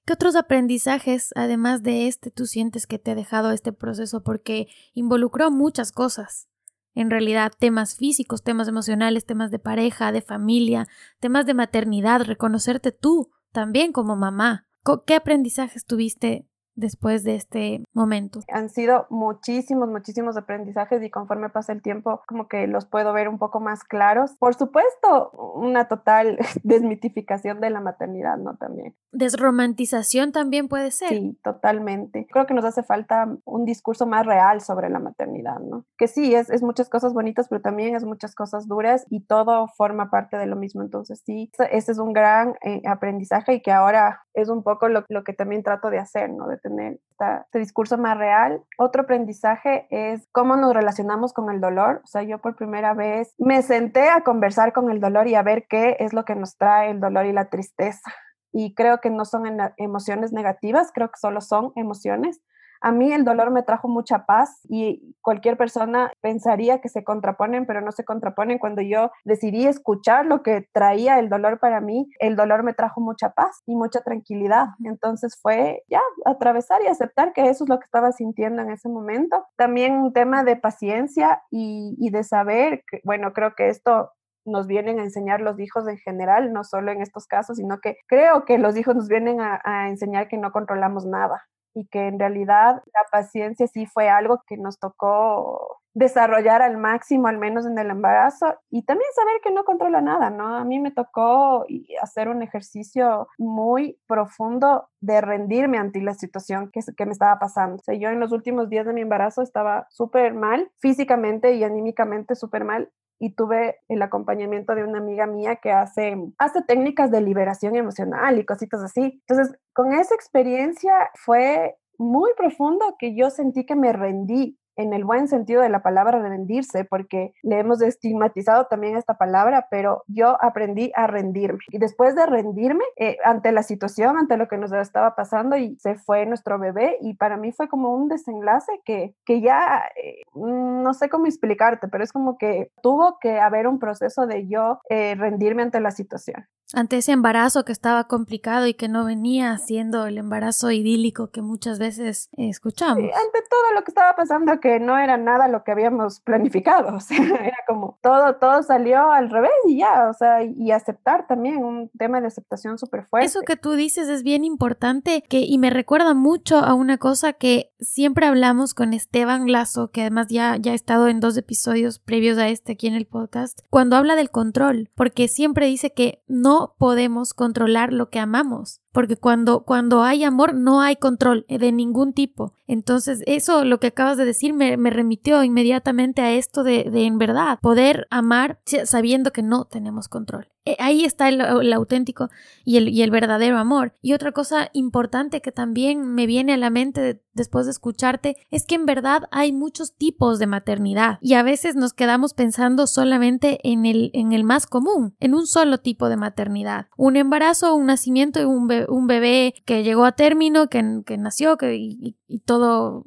[0.04, 4.22] ¿Qué otros aprendizajes, además de este, tú sientes que te ha dejado este proceso?
[4.22, 6.48] Porque involucró muchas cosas
[6.96, 10.88] en realidad temas físicos, temas emocionales, temas de pareja, de familia,
[11.20, 14.66] temas de maternidad, reconocerte tú también como mamá.
[15.06, 16.46] ¿Qué aprendizajes tuviste
[16.76, 18.40] después de este momento?
[18.52, 23.28] Han sido muchísimos, muchísimos aprendizajes y conforme pasa el tiempo como que los puedo ver
[23.28, 24.36] un poco más claros.
[24.38, 28.56] Por supuesto, una total desmitificación de la maternidad, ¿no?
[28.56, 28.94] También.
[29.12, 31.08] Desromantización también puede ser.
[31.08, 32.26] Sí, totalmente.
[32.30, 35.84] Creo que nos hace falta un discurso más real sobre la maternidad, ¿no?
[35.96, 39.68] Que sí, es, es muchas cosas bonitas, pero también es muchas cosas duras y todo
[39.68, 40.82] forma parte de lo mismo.
[40.82, 45.04] Entonces sí, ese es un gran eh, aprendizaje y que ahora es un poco lo,
[45.08, 46.46] lo que también trato de hacer, ¿no?
[46.46, 48.62] De tener este discurso más real.
[48.78, 52.00] Otro aprendizaje es cómo nos relacionamos con el dolor.
[52.04, 55.42] O sea, yo por primera vez me senté a conversar con el dolor y a
[55.42, 58.12] ver qué es lo que nos trae el dolor y la tristeza.
[58.52, 59.44] Y creo que no son
[59.76, 62.40] emociones negativas, creo que solo son emociones.
[62.80, 67.66] A mí el dolor me trajo mucha paz y cualquier persona pensaría que se contraponen,
[67.66, 68.58] pero no se contraponen.
[68.58, 73.00] Cuando yo decidí escuchar lo que traía el dolor para mí, el dolor me trajo
[73.00, 74.66] mucha paz y mucha tranquilidad.
[74.84, 78.88] Entonces fue ya atravesar y aceptar que eso es lo que estaba sintiendo en ese
[78.88, 79.46] momento.
[79.56, 84.10] También un tema de paciencia y, de saber, que, bueno, creo que esto
[84.44, 87.96] nos vienen a enseñar los hijos en general, no solo en estos casos, sino que
[88.06, 91.42] creo que los hijos nos vienen a enseñar que no controlamos nada,
[91.76, 97.26] y que en realidad la paciencia sí fue algo que nos tocó desarrollar al máximo,
[97.26, 100.56] al menos en el embarazo, y también saber que no controla nada, ¿no?
[100.56, 101.66] A mí me tocó
[102.02, 107.82] hacer un ejercicio muy profundo de rendirme ante la situación que, que me estaba pasando.
[107.92, 112.64] Yo en los últimos días de mi embarazo estaba súper mal, físicamente y anímicamente súper
[112.64, 117.76] mal, y tuve el acompañamiento de una amiga mía que hace, hace técnicas de liberación
[117.76, 119.22] emocional y cositas así.
[119.26, 125.04] Entonces, con esa experiencia fue muy profundo que yo sentí que me rendí en el
[125.04, 130.36] buen sentido de la palabra rendirse, porque le hemos estigmatizado también esta palabra, pero yo
[130.42, 131.58] aprendí a rendirme.
[131.70, 135.76] Y después de rendirme eh, ante la situación, ante lo que nos estaba pasando, y
[135.78, 140.22] se fue nuestro bebé, y para mí fue como un desenlace que, que ya eh,
[140.34, 144.80] no sé cómo explicarte, pero es como que tuvo que haber un proceso de yo
[144.90, 149.56] eh, rendirme ante la situación ante ese embarazo que estaba complicado y que no venía
[149.58, 152.98] siendo el embarazo idílico que muchas veces escuchamos.
[152.98, 157.00] ante todo lo que estaba pasando, que no era nada lo que habíamos planificado, o
[157.00, 161.64] sea, era como todo, todo salió al revés y ya, o sea, y aceptar también,
[161.64, 163.26] un tema de aceptación súper fuerte.
[163.26, 167.32] Eso que tú dices es bien importante que, y me recuerda mucho a una cosa
[167.32, 171.98] que siempre hablamos con Esteban Lazo, que además ya, ya ha estado en dos episodios
[171.98, 176.22] previos a este aquí en el podcast, cuando habla del control, porque siempre dice que
[176.26, 181.70] no podemos controlar lo que amamos, porque cuando, cuando hay amor no hay control de
[181.70, 182.54] ningún tipo.
[182.66, 187.18] Entonces, eso, lo que acabas de decir, me, remitió inmediatamente a esto de, de, en
[187.18, 190.48] verdad, poder amar sabiendo que no tenemos control.
[190.66, 192.28] Eh, ahí está el, auténtico
[192.64, 193.94] y el, y el, verdadero amor.
[194.02, 198.66] Y otra cosa importante que también me viene a la mente después de escucharte es
[198.66, 203.60] que en verdad hay muchos tipos de maternidad y a veces nos quedamos pensando solamente
[203.62, 206.88] en el, en el más común, en un solo tipo de maternidad.
[206.96, 211.56] Un embarazo, un nacimiento y un, un bebé que llegó a término, que, que nació
[211.56, 213.04] que, y, y todo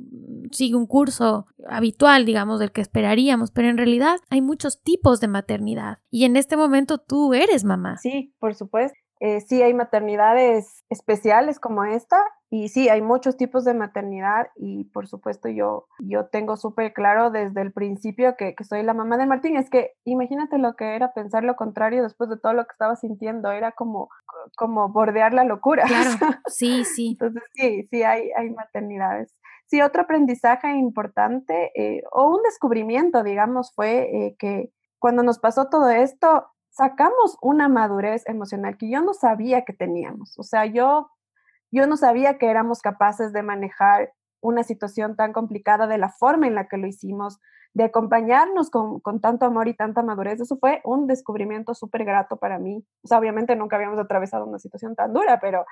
[0.52, 5.28] sigue un curso habitual, digamos, del que esperaríamos, pero en realidad hay muchos tipos de
[5.28, 7.98] maternidad y en este momento tú eres mamá.
[7.98, 8.98] Sí, por supuesto.
[9.20, 14.86] Eh, sí, hay maternidades especiales como esta y sí, hay muchos tipos de maternidad y
[14.86, 19.18] por supuesto yo, yo tengo súper claro desde el principio que, que, soy la mamá
[19.18, 19.58] de Martín.
[19.58, 22.96] Es que imagínate lo que era pensar lo contrario después de todo lo que estaba
[22.96, 24.10] sintiendo, era como,
[24.56, 25.84] como bordear la locura.
[25.90, 27.10] Claro, sí, sí.
[27.12, 29.36] Entonces sí, sí, hay, hay maternidades.
[29.66, 35.70] Sí, otro aprendizaje importante eh, o un descubrimiento, digamos, fue eh, que cuando nos pasó
[35.70, 40.38] todo esto, sacamos una madurez emocional que yo no sabía que teníamos.
[40.38, 41.10] O sea, yo,
[41.72, 46.48] yo no sabía que éramos capaces de manejar una situación tan complicada de la forma
[46.48, 47.40] en la que lo hicimos,
[47.74, 50.40] de acompañarnos con, tanto amor y tanta madurez.
[50.40, 52.86] Eso fue un descubrimiento súper grato para mí.
[53.04, 55.66] O sea, obviamente nunca habíamos atravesado una situación tan dura, pero,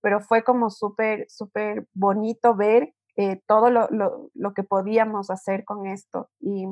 [0.00, 5.86] pero fue como súper, súper bonito ver eh, todo lo, lo, que podíamos hacer con
[5.86, 6.30] esto.
[6.40, 6.66] Y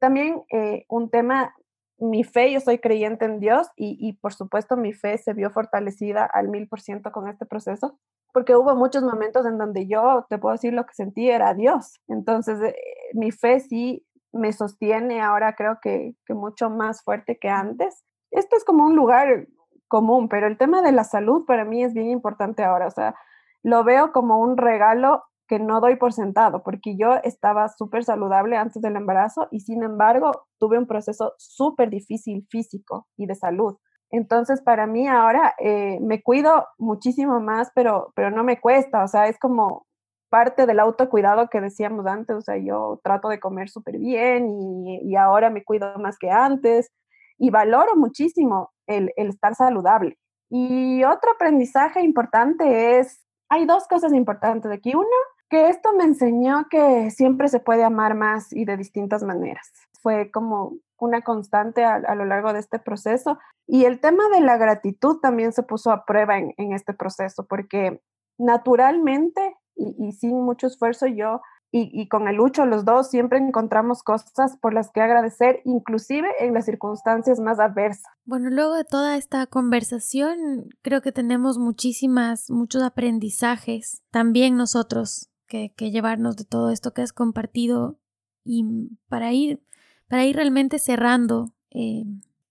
[0.00, 1.54] también eh, un tema,
[1.98, 5.50] mi fe, yo soy creyente en Dios y, y por supuesto mi fe se vio
[5.50, 7.98] fortalecida al mil por ciento con este proceso
[8.34, 12.00] porque hubo muchos momentos en donde yo, te puedo decir, lo que sentí era Dios.
[12.08, 12.74] Entonces, eh,
[13.14, 18.04] mi fe sí me sostiene ahora creo que, que mucho más fuerte que antes.
[18.32, 19.46] Esto es como un lugar
[19.86, 22.88] común, pero el tema de la salud para mí es bien importante ahora.
[22.88, 23.14] O sea,
[23.62, 28.56] lo veo como un regalo que no doy por sentado, porque yo estaba súper saludable
[28.56, 33.76] antes del embarazo y sin embargo tuve un proceso súper difícil físico y de salud.
[34.10, 39.08] Entonces, para mí ahora eh, me cuido muchísimo más, pero, pero no me cuesta, o
[39.08, 39.86] sea, es como
[40.30, 45.14] parte del autocuidado que decíamos antes, o sea, yo trato de comer súper bien y,
[45.16, 46.90] ahora me cuido más que antes
[47.38, 50.18] y valoro muchísimo el, el estar saludable.
[50.50, 54.94] Y otro aprendizaje importante es, hay dos cosas importantes aquí.
[54.94, 55.06] Uno,
[55.48, 59.70] que esto me enseñó que siempre se puede amar más y de distintas maneras.
[60.00, 63.38] Fue como una constante a, lo largo de este proceso.
[63.66, 68.00] Y el tema de la gratitud también se puso a prueba en, este proceso, porque
[68.38, 71.40] naturalmente y, sin mucho esfuerzo yo
[71.76, 76.54] y, con el Lucho, los dos siempre encontramos cosas por las que agradecer, inclusive en
[76.54, 78.12] las circunstancias más adversas.
[78.24, 85.30] Bueno, luego de toda esta conversación, creo que tenemos muchísimas, muchos aprendizajes, también nosotros,
[85.76, 87.98] que, llevarnos de todo esto que has compartido
[88.44, 88.64] y
[89.08, 89.62] para ir
[90.08, 92.04] para ir realmente cerrando, eh,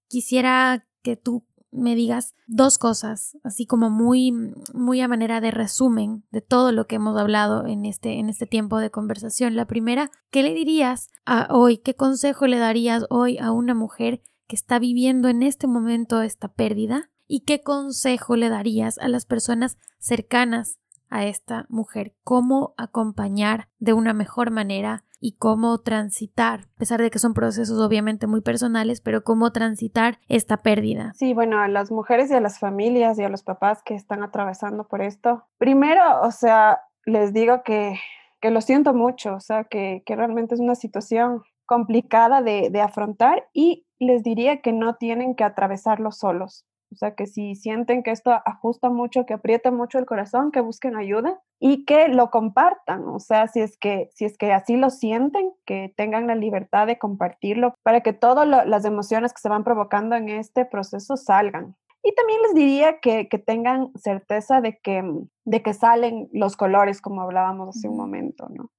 [0.07, 4.31] quisiera que tú me digas dos cosas, así como muy,
[4.73, 8.47] muy a manera de resumen de todo lo que hemos hablado en este, en este
[8.47, 9.55] tiempo de conversación.
[9.55, 11.77] La primera, ¿qué le dirías a hoy?
[11.77, 16.47] ¿Qué consejo le darías hoy a una mujer que está viviendo en este momento esta
[16.47, 17.11] pérdida?
[17.27, 20.79] ¿Y qué consejo le darías a las personas cercanas
[21.13, 22.15] a esta mujer?
[22.23, 27.79] ¿Cómo acompañar de una mejor manera y cómo transitar, a pesar de que son procesos
[27.79, 31.13] obviamente muy personales, pero cómo transitar esta pérdida.
[31.15, 34.21] Sí, bueno, a las mujeres y a las familias y a los papás que están
[34.21, 37.97] atravesando por esto, primero, o sea, les digo que,
[38.41, 42.81] que lo siento mucho, o sea, que, que realmente es una situación complicada de, de
[42.81, 46.65] afrontar y les diría que no tienen que atravesarlo solos.
[46.93, 50.61] O sea, que si sienten que esto ajusta mucho, que aprieta mucho el corazón, que
[50.61, 53.07] busquen ayuda y que lo compartan.
[53.07, 56.87] O sea, si es que, si es que así lo sienten, que tengan la libertad
[56.87, 61.75] de compartirlo para que todas las emociones que se van provocando en este proceso salgan.
[62.05, 65.03] Y también les diría que, que tengan certeza de que,
[65.45, 68.69] de que salen los colores, como hablábamos hace un momento, ¿no?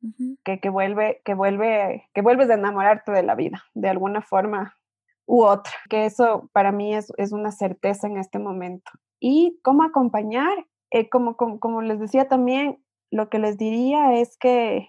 [0.44, 3.64] que, que, vuelve, que, vuelve, que vuelves a enamorarte de la vida.
[3.72, 4.76] De alguna forma
[5.26, 8.90] u otra, que eso para mí es, es una certeza en este momento.
[9.20, 14.36] Y cómo acompañar, eh, como, como, como les decía también, lo que les diría es
[14.36, 14.88] que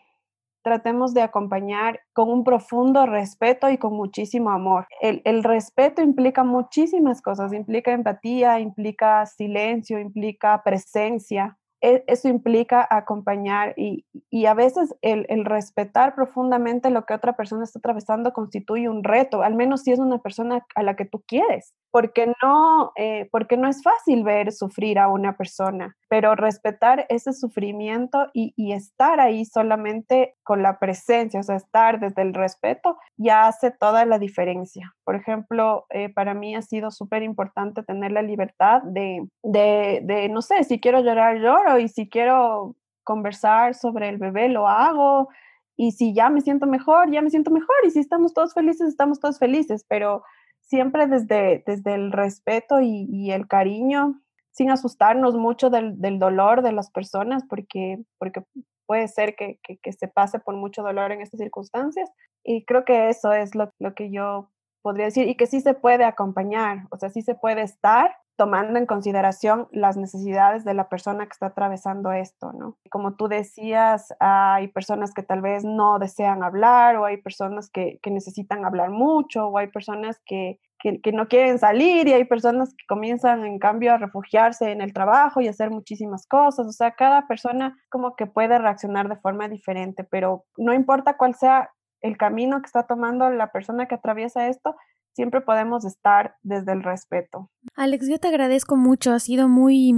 [0.64, 4.88] tratemos de acompañar con un profundo respeto y con muchísimo amor.
[5.00, 11.60] El, el, respeto implica muchísimas cosas, implica empatía, implica silencio, implica presencia,
[12.08, 17.64] eso implica acompañar y, y a veces el, el, respetar profundamente lo que otra persona
[17.64, 21.24] está atravesando constituye un reto, al menos si es una persona a la que tú
[21.28, 27.06] quieres, porque no, eh, porque no es fácil ver sufrir a una persona, pero respetar
[27.08, 32.34] ese sufrimiento y, y, estar ahí solamente con la presencia, o sea, estar desde el
[32.34, 34.94] respeto, ya hace toda la diferencia.
[35.06, 40.28] Por ejemplo, eh, para mí ha sido súper importante tener la libertad de, de, de,
[40.28, 42.76] no sé, si quiero llorar, lloro y si quiero
[43.06, 45.30] conversar sobre el bebé, lo hago.
[45.78, 47.76] Y si ya me siento mejor, ya me siento mejor.
[47.86, 49.86] Y si estamos todos felices, estamos todos felices.
[49.88, 50.24] Pero
[50.66, 56.92] siempre desde, desde el respeto y, el cariño, sin asustarnos mucho del, dolor de las
[56.92, 58.44] personas, porque, porque
[58.86, 59.60] puede ser que,
[59.92, 62.10] se pase por mucho dolor en estas circunstancias.
[62.44, 64.52] Y creo que eso es lo, lo que yo
[64.86, 68.78] podría decir, y que sí se puede acompañar, o sea, sí se puede estar tomando
[68.78, 72.78] en consideración las necesidades de la persona que está atravesando esto, ¿no?
[72.92, 78.00] Como tú decías, hay personas que tal vez no desean hablar o hay personas que,
[78.06, 82.86] necesitan hablar mucho o hay personas que, que, no quieren salir y hay personas que
[82.88, 86.68] comienzan en cambio a refugiarse en el trabajo y hacer muchísimas cosas.
[86.68, 91.34] O sea, cada persona como que puede reaccionar de forma diferente, pero no importa cuál
[91.34, 91.72] sea
[92.02, 94.76] el camino que está tomando la persona que atraviesa esto,
[95.16, 97.50] siempre podemos estar desde el respeto.
[97.76, 99.94] Alex, yo te agradezco mucho, ha sido muy,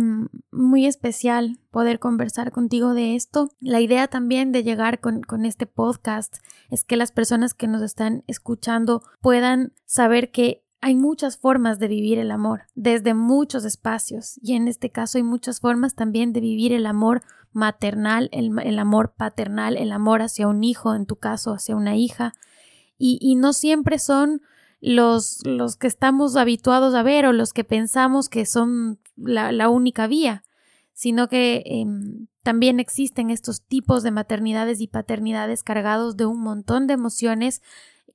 [0.51, 3.49] muy especial poder conversar contigo de esto.
[3.59, 6.37] La idea también de llegar con, con este podcast
[6.69, 11.87] es que las personas que nos están escuchando puedan saber que hay muchas formas de
[11.87, 16.39] vivir el amor, desde muchos espacios, y en este caso hay muchas formas también de
[16.39, 17.23] vivir el amor
[17.53, 22.33] maternal, el, amor paternal, el amor hacia un hijo, en tu caso hacia una hija,
[22.99, 24.41] y, no siempre son
[24.81, 30.07] los, los, que estamos habituados a ver o los que pensamos que son la, única
[30.07, 30.43] vía,
[30.93, 36.87] sino que em, también existen estos tipos de maternidades y paternidades cargados de un montón
[36.87, 37.61] de emociones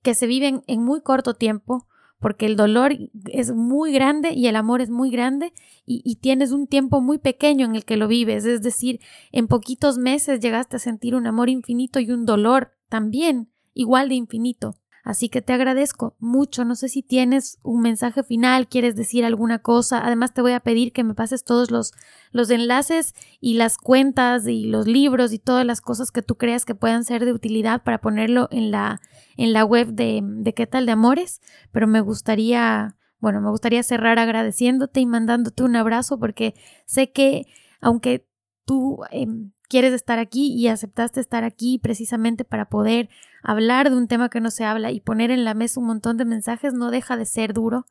[0.02, 1.86] que se viven en muy corto tiempo,
[2.22, 2.96] porque el dolor
[3.26, 5.52] es muy grande y el amor es muy grande
[5.84, 9.00] y, tienes un tiempo muy pequeño en el que lo vives, es decir,
[9.32, 14.14] en poquitos meses llegaste a sentir un amor infinito y un dolor también igual de
[14.14, 14.76] infinito.
[15.02, 16.64] Así que te agradezco mucho.
[16.64, 20.04] No sé si tienes un mensaje final, quieres decir alguna cosa.
[20.06, 21.92] Además, te voy a pedir que me pases todos los,
[22.30, 26.64] los enlaces y las cuentas y los libros y todas las cosas que tú creas
[26.64, 29.00] que puedan ser de utilidad para ponerlo en la,
[29.36, 31.40] en la web de, de qué tal de amores.
[31.72, 36.54] Pero me gustaría, bueno, me gustaría cerrar agradeciéndote y mandándote un abrazo porque
[36.86, 37.46] sé que
[37.80, 38.28] aunque
[38.64, 43.08] tú em, quieres estar aquí y aceptaste estar aquí precisamente para poder
[43.42, 46.18] hablar de un tema que no se habla y poner en la mesa un montón
[46.18, 47.86] de mensajes, no deja de ser duro,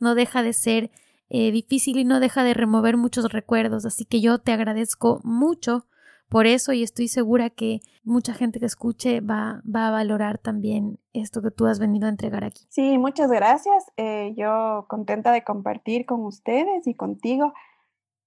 [0.00, 0.90] no deja de ser
[1.28, 3.84] eh, difícil y no deja de remover muchos recuerdos.
[3.84, 5.84] Así que yo te agradezco mucho
[6.30, 10.98] por eso y estoy segura que mucha gente que escuche va, va a valorar también
[11.12, 12.64] esto que tú has venido a entregar aquí.
[12.70, 13.92] Sí, muchas gracias.
[13.98, 17.52] Eh, yo contenta de compartir con ustedes y contigo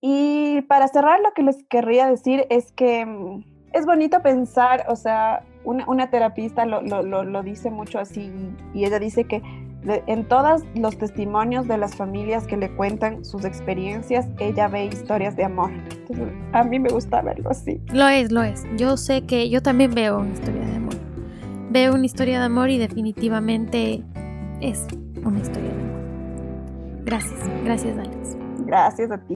[0.01, 3.43] y para cerrar, lo que les querría decir es que mm,
[3.73, 8.31] es bonito pensar, o sea, una, terapista lo, lo, dice mucho así
[8.73, 9.41] y ella dice que
[9.85, 15.35] en todos los testimonios de las familias que le cuentan sus experiencias, ella ve historias
[15.35, 15.71] de amor.
[15.71, 17.79] Entonces, a mí me gusta verlo así.
[17.93, 18.65] Lo es, lo es.
[18.77, 20.95] Yo sé que yo también veo una historia de amor.
[21.69, 24.03] Veo una historia de amor y definitivamente
[24.59, 24.85] es
[25.23, 26.01] una historia de amor.
[27.05, 28.37] Gracias, gracias Alex.
[28.65, 29.35] Gracias a ti.